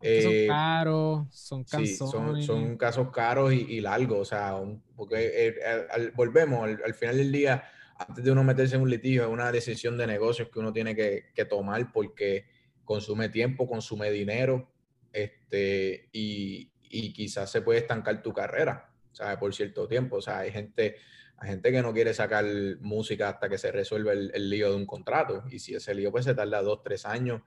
son 0.00 0.32
eh, 0.32 0.46
caros, 0.46 1.26
son 1.30 1.64
canzones. 1.64 2.44
son, 2.44 2.76
casos 2.76 3.10
caros 3.10 3.52
y, 3.52 3.80
largos, 3.80 4.18
o 4.18 4.24
sea, 4.24 4.54
porque 4.96 5.16
eh, 5.48 6.12
volvemos, 6.14 6.68
al, 6.68 6.94
final 6.94 7.16
del 7.16 7.32
día, 7.32 7.64
antes 7.98 8.22
de 8.22 8.30
uno 8.30 8.44
meterse 8.44 8.76
en 8.76 8.82
un 8.82 8.90
litigio, 8.90 9.22
es 9.22 9.30
una 9.30 9.50
decisión 9.50 9.96
de 9.96 10.06
negocios 10.06 10.48
que 10.52 10.58
uno 10.58 10.72
tiene 10.72 10.94
que, 10.94 11.44
tomar 11.48 11.90
porque 11.90 12.46
consume 12.84 13.30
tiempo, 13.30 13.66
consume 13.66 14.10
dinero, 14.10 14.70
este, 15.12 16.08
y, 16.12 16.70
quizás 17.12 17.50
se 17.50 17.62
puede 17.62 17.80
estancar 17.80 18.22
tu 18.22 18.32
carrera, 18.32 18.92
¿sabes? 19.10 19.38
Por 19.38 19.52
cierto 19.54 19.88
tiempo, 19.88 20.16
o 20.16 20.20
sea, 20.20 20.40
hay 20.40 20.52
gente, 20.52 20.96
hay 21.38 21.48
gente 21.48 21.72
que 21.72 21.82
no 21.82 21.92
quiere 21.92 22.14
sacar 22.14 22.44
música 22.80 23.30
hasta 23.30 23.48
que 23.48 23.58
se 23.58 23.72
resuelva 23.72 24.12
el, 24.12 24.30
el 24.32 24.48
lío 24.48 24.70
de 24.70 24.76
un 24.76 24.86
contrato, 24.86 25.44
y 25.50 25.58
si 25.58 25.74
ese 25.74 25.94
lío 25.94 26.12
pues 26.12 26.24
se 26.24 26.34
tarda 26.34 26.62
dos, 26.62 26.82
tres 26.84 27.04
años, 27.06 27.42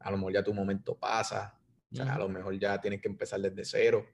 a 0.00 0.10
lo 0.10 0.16
mejor 0.16 0.32
ya 0.32 0.42
tu 0.42 0.54
momento 0.54 0.96
pasa, 0.96 1.59
o 1.92 1.96
sea, 1.96 2.14
a 2.14 2.18
lo 2.18 2.28
mejor 2.28 2.58
ya 2.58 2.80
tienes 2.80 3.00
que 3.00 3.08
empezar 3.08 3.40
desde 3.40 3.64
cero. 3.64 4.06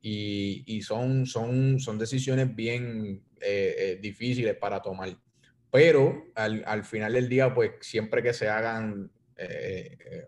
Y, 0.00 0.64
y 0.66 0.82
son, 0.82 1.26
son, 1.26 1.78
son 1.78 1.96
decisiones 1.96 2.54
bien 2.54 3.22
eh, 3.40 3.74
eh, 3.78 3.98
difíciles 4.02 4.56
para 4.56 4.82
tomar. 4.82 5.16
Pero 5.70 6.32
al, 6.34 6.64
al, 6.66 6.84
final 6.84 7.12
del 7.12 7.28
día, 7.28 7.54
pues 7.54 7.72
siempre 7.80 8.22
que 8.22 8.32
se 8.32 8.48
hagan 8.48 9.10
eh, 9.36 10.26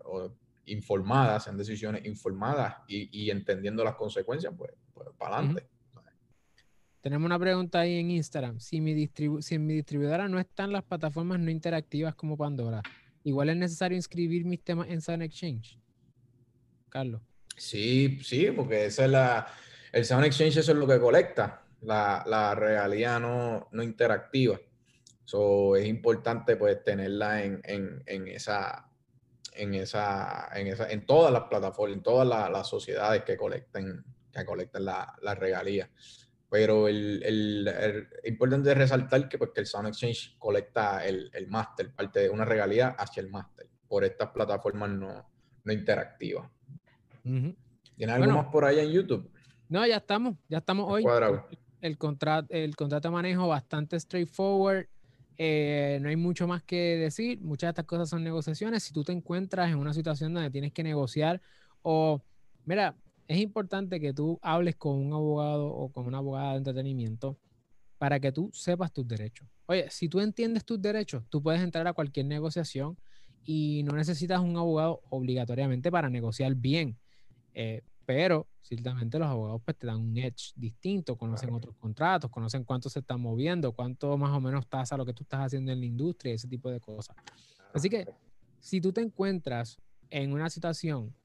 informadas, 0.65 1.43
sean 1.43 1.57
decisiones 1.57 2.05
informadas 2.05 2.77
y, 2.87 3.09
y, 3.11 3.29
entendiendo 3.29 3.83
las 3.83 3.95
consecuencias, 3.95 4.53
pues, 4.57 4.71
pues 4.93 5.09
para 5.17 5.37
adelante. 5.37 5.67
Tenemos 7.05 7.27
una 7.27 7.37
pregunta 7.37 7.81
ahí 7.81 7.99
en 7.99 8.09
Instagram. 8.09 8.59
Si, 8.59 8.81
mi 8.81 9.07
si 9.41 9.53
en 9.53 9.67
mi 9.67 9.75
distribuidora 9.75 10.27
no 10.27 10.39
están 10.39 10.71
las 10.71 10.83
plataformas 10.83 11.39
no 11.39 11.51
interactivas 11.51 12.15
como 12.15 12.35
Pandora, 12.35 12.81
igual 13.23 13.49
es 13.49 13.57
necesario 13.57 13.95
inscribir 13.95 14.43
mis 14.43 14.63
temas 14.63 14.89
en 14.89 15.01
Sun 15.01 15.21
Exchange. 15.21 15.77
Carlos. 16.95 17.21
Sí, 17.57 18.19
sí, 18.23 18.51
porque 18.51 18.85
esa 18.85 19.03
es 19.03 19.11
la, 19.11 19.47
el 19.91 20.05
Sound 20.05 20.23
Exchange 20.23 20.55
eso 20.55 20.71
es 20.71 20.77
lo 20.77 20.87
que 20.87 20.97
colecta, 20.97 21.65
la, 21.81 22.23
la 22.25 22.55
realidad 22.55 23.19
no, 23.19 23.67
no 23.73 23.83
interactiva. 23.83 24.57
So, 25.25 25.75
es 25.75 25.85
importante 25.87 26.55
pues 26.55 26.81
tenerla 26.85 27.43
en, 27.43 27.59
en, 27.65 28.01
en, 28.05 28.29
esa, 28.29 28.89
en, 29.51 29.73
esa, 29.73 30.47
en, 30.53 30.67
esa, 30.67 30.89
en 30.89 31.05
todas 31.05 31.33
las 31.33 31.43
plataformas, 31.49 31.97
en 31.97 32.03
todas 32.03 32.25
las, 32.25 32.69
sociedades 32.69 33.23
que 33.25 33.35
colecten, 33.35 34.05
que 34.31 34.45
colecten 34.45 34.85
la, 34.85 35.17
la 35.21 35.35
regalía. 35.35 35.89
Pero 36.49 36.87
el, 36.87 37.21
el, 37.23 38.07
importante 38.23 38.71
es 38.71 38.77
resaltar 38.77 39.27
que, 39.27 39.37
pues, 39.37 39.51
que 39.53 39.59
el 39.59 39.67
Sound 39.67 39.89
Exchange 39.89 40.37
colecta 40.39 41.05
el, 41.05 41.29
el 41.33 41.49
máster, 41.49 41.93
parte 41.93 42.21
de 42.21 42.29
una 42.29 42.45
regalía 42.45 42.95
hacia 42.97 43.19
el 43.19 43.29
máster, 43.29 43.67
por 43.85 44.05
estas 44.05 44.29
plataformas 44.29 44.91
no, 44.91 45.29
no 45.65 45.73
interactivas. 45.73 46.54
¿Tiene 47.95 48.13
algo 48.13 48.31
más 48.31 48.47
por 48.47 48.65
allá 48.65 48.83
en 48.83 48.91
YouTube? 48.91 49.29
No, 49.67 49.85
ya 49.85 49.97
estamos, 49.97 50.35
ya 50.47 50.59
estamos 50.59 50.85
hoy. 50.89 51.03
El, 51.81 51.97
contrato, 51.97 52.47
el 52.53 52.75
contrato 52.75 53.07
de 53.07 53.13
manejo 53.13 53.47
bastante 53.47 53.99
straightforward. 53.99 54.87
Eh, 55.37 55.99
no 56.01 56.09
hay 56.09 56.15
mucho 56.15 56.47
más 56.47 56.63
que 56.63 56.97
decir. 56.97 57.41
Muchas 57.41 57.67
de 57.67 57.71
estas 57.71 57.85
cosas 57.85 58.09
son 58.09 58.23
negociaciones. 58.23 58.83
Si 58.83 58.93
tú 58.93 59.03
te 59.03 59.11
encuentras 59.11 59.69
en 59.69 59.77
una 59.77 59.93
situación 59.93 60.33
donde 60.33 60.49
tienes 60.49 60.71
que 60.71 60.83
negociar 60.83 61.41
o, 61.81 62.21
mira, 62.63 62.95
es 63.27 63.39
importante 63.39 63.99
que 63.99 64.13
tú 64.13 64.39
hables 64.41 64.75
con 64.75 64.95
un 64.97 65.13
abogado 65.13 65.67
o 65.67 65.91
con 65.91 66.05
una 66.05 66.19
abogada 66.19 66.51
de 66.51 66.57
entretenimiento 66.57 67.37
para 67.97 68.19
que 68.19 68.31
tú 68.31 68.49
sepas 68.53 68.91
tus 68.91 69.07
derechos. 69.07 69.47
Oye, 69.65 69.89
si 69.89 70.09
tú 70.09 70.19
entiendes 70.19 70.63
tus 70.63 70.81
derechos, 70.81 71.23
tú 71.29 71.41
puedes 71.41 71.61
entrar 71.61 71.87
a 71.87 71.93
cualquier 71.93 72.27
negociación 72.27 72.97
y 73.43 73.83
no 73.83 73.95
necesitas 73.95 74.39
un 74.41 74.57
abogado 74.57 75.01
obligatoriamente 75.09 75.91
para 75.91 76.09
negociar 76.09 76.55
bien. 76.55 76.97
Eh, 77.55 77.81
pero 78.05 78.47
ciertamente 78.61 79.17
los 79.17 79.27
abogados 79.27 79.61
pues, 79.63 79.77
te 79.77 79.87
dan 79.87 80.01
un 80.01 80.17
edge 80.17 80.51
distinto, 80.55 81.17
conocen 81.17 81.53
otros 81.53 81.75
contratos, 81.77 82.29
conocen 82.29 82.63
cuánto 82.63 82.89
se 82.89 82.99
están 82.99 83.21
moviendo, 83.21 83.71
cuánto 83.71 84.15
más 84.17 84.31
o 84.31 84.41
menos 84.41 84.67
tasa 84.67 84.97
lo 84.97 85.05
que 85.05 85.13
tú 85.13 85.23
estás 85.23 85.39
haciendo 85.39 85.71
en 85.71 85.79
la 85.79 85.85
industria, 85.85 86.33
ese 86.33 86.47
tipo 86.47 86.69
de 86.69 86.79
cosas. 86.79 87.15
Así 87.73 87.89
que 87.89 88.05
si 88.59 88.81
tú 88.81 88.91
te 88.91 89.01
encuentras 89.01 89.77
en 90.09 90.33
una 90.33 90.49
situación, 90.49 91.15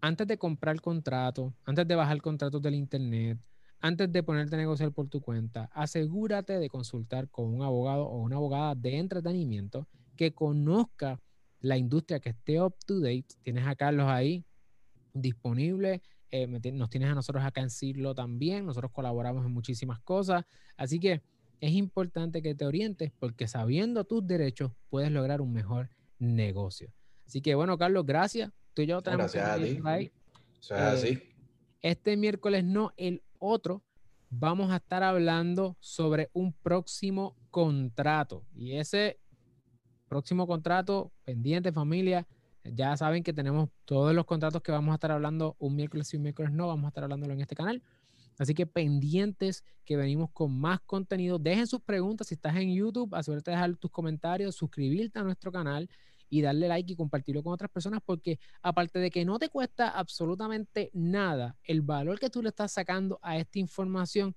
antes 0.00 0.26
de 0.26 0.38
comprar 0.38 0.74
el 0.74 0.80
contrato, 0.80 1.52
antes 1.64 1.86
de 1.86 1.94
bajar 1.94 2.22
contratos 2.22 2.62
del 2.62 2.74
Internet, 2.74 3.38
antes 3.80 4.10
de 4.10 4.22
ponerte 4.22 4.54
a 4.54 4.58
negociar 4.58 4.92
por 4.92 5.08
tu 5.08 5.20
cuenta, 5.20 5.68
asegúrate 5.72 6.58
de 6.58 6.68
consultar 6.68 7.28
con 7.28 7.52
un 7.52 7.62
abogado 7.62 8.06
o 8.06 8.22
una 8.22 8.36
abogada 8.36 8.74
de 8.74 8.98
entretenimiento 8.98 9.86
que 10.16 10.32
conozca 10.32 11.20
la 11.60 11.76
industria, 11.76 12.20
que 12.20 12.30
esté 12.30 12.60
up 12.60 12.76
to 12.86 13.00
date. 13.00 13.26
Tienes 13.42 13.66
a 13.66 13.74
Carlos 13.74 14.06
ahí, 14.08 14.44
disponible. 15.20 16.02
Eh, 16.30 16.46
nos 16.46 16.90
tienes 16.90 17.10
a 17.10 17.14
nosotros 17.14 17.44
acá 17.44 17.60
en 17.60 17.70
Cirlo 17.70 18.14
también. 18.14 18.66
Nosotros 18.66 18.90
colaboramos 18.92 19.44
en 19.44 19.52
muchísimas 19.52 20.00
cosas. 20.00 20.44
Así 20.76 20.98
que 20.98 21.22
es 21.60 21.72
importante 21.72 22.42
que 22.42 22.54
te 22.54 22.66
orientes 22.66 23.12
porque 23.18 23.48
sabiendo 23.48 24.04
tus 24.04 24.26
derechos 24.26 24.72
puedes 24.90 25.10
lograr 25.10 25.40
un 25.40 25.52
mejor 25.52 25.90
negocio. 26.18 26.92
Así 27.26 27.40
que 27.40 27.54
bueno, 27.54 27.78
Carlos, 27.78 28.04
gracias. 28.04 28.52
Tú 28.74 28.82
y 28.82 28.86
yo 28.86 29.00
tenemos 29.02 29.32
gracias 29.32 29.84
a 29.84 29.96
ti. 29.96 30.12
Eh, 30.70 31.22
este 31.82 32.16
miércoles 32.16 32.64
no, 32.64 32.92
el 32.96 33.22
otro 33.38 33.82
vamos 34.30 34.70
a 34.70 34.76
estar 34.76 35.02
hablando 35.02 35.76
sobre 35.80 36.30
un 36.32 36.52
próximo 36.52 37.36
contrato. 37.50 38.44
Y 38.54 38.72
ese 38.72 39.18
próximo 40.08 40.46
contrato, 40.46 41.12
pendiente 41.24 41.72
familia, 41.72 42.26
ya 42.74 42.96
saben 42.96 43.22
que 43.22 43.32
tenemos 43.32 43.68
todos 43.84 44.14
los 44.14 44.24
contratos 44.24 44.62
que 44.62 44.72
vamos 44.72 44.92
a 44.92 44.94
estar 44.96 45.12
hablando 45.12 45.56
un 45.58 45.76
miércoles 45.76 46.12
y 46.12 46.16
un 46.16 46.22
miércoles 46.22 46.52
no, 46.52 46.68
vamos 46.68 46.84
a 46.86 46.88
estar 46.88 47.04
hablándolo 47.04 47.32
en 47.32 47.40
este 47.40 47.54
canal. 47.54 47.82
Así 48.38 48.54
que 48.54 48.66
pendientes 48.66 49.64
que 49.84 49.96
venimos 49.96 50.30
con 50.32 50.58
más 50.58 50.80
contenido. 50.80 51.38
Dejen 51.38 51.66
sus 51.66 51.80
preguntas 51.80 52.26
si 52.26 52.34
estás 52.34 52.56
en 52.56 52.74
YouTube, 52.74 53.14
asegúrate 53.14 53.50
de 53.50 53.56
dejar 53.56 53.76
tus 53.76 53.90
comentarios, 53.90 54.54
suscribirte 54.54 55.18
a 55.18 55.22
nuestro 55.22 55.50
canal 55.50 55.88
y 56.28 56.42
darle 56.42 56.68
like 56.68 56.92
y 56.92 56.96
compartirlo 56.96 57.42
con 57.42 57.52
otras 57.52 57.70
personas 57.70 58.00
porque 58.04 58.38
aparte 58.60 58.98
de 58.98 59.10
que 59.10 59.24
no 59.24 59.38
te 59.38 59.48
cuesta 59.48 59.88
absolutamente 59.88 60.90
nada, 60.92 61.56
el 61.62 61.82
valor 61.82 62.18
que 62.18 62.30
tú 62.30 62.42
le 62.42 62.48
estás 62.48 62.72
sacando 62.72 63.18
a 63.22 63.38
esta 63.38 63.58
información 63.58 64.34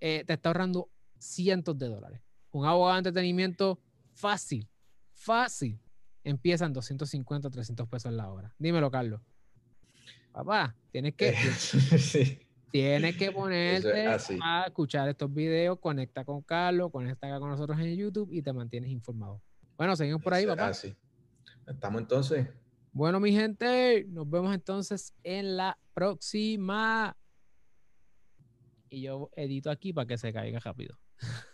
eh, 0.00 0.22
te 0.26 0.34
está 0.34 0.50
ahorrando 0.50 0.90
cientos 1.18 1.78
de 1.78 1.88
dólares. 1.88 2.20
Un 2.50 2.66
abogado 2.66 2.94
de 2.94 2.98
entretenimiento 2.98 3.80
fácil, 4.12 4.68
fácil 5.12 5.80
empiezan 6.24 6.72
250, 6.72 7.50
300 7.50 7.88
pesos 7.88 8.12
la 8.12 8.30
hora. 8.30 8.54
Dímelo, 8.58 8.90
Carlos. 8.90 9.20
Papá, 10.32 10.74
tienes 10.90 11.14
que, 11.14 11.32
tienes 12.72 13.16
que 13.16 13.30
ponerte 13.30 14.08
a 14.42 14.64
escuchar 14.66 15.08
estos 15.08 15.32
videos, 15.32 15.78
conecta 15.78 16.24
con 16.24 16.42
Carlos, 16.42 16.90
conecta 16.90 17.38
con 17.38 17.50
nosotros 17.50 17.78
en 17.78 17.94
YouTube 17.94 18.32
y 18.32 18.42
te 18.42 18.52
mantienes 18.52 18.90
informado. 18.90 19.40
Bueno, 19.76 19.94
seguimos 19.94 20.22
por 20.22 20.34
ahí, 20.34 20.44
papá. 20.44 20.72
Estamos 21.66 22.00
entonces. 22.00 22.48
Bueno, 22.92 23.20
mi 23.20 23.32
gente, 23.32 24.06
nos 24.08 24.28
vemos 24.28 24.54
entonces 24.54 25.14
en 25.22 25.56
la 25.56 25.78
próxima. 25.94 27.16
Y 28.88 29.02
yo 29.02 29.30
edito 29.36 29.70
aquí 29.70 29.92
para 29.92 30.06
que 30.06 30.18
se 30.18 30.32
caiga 30.32 30.58
rápido. 30.60 30.98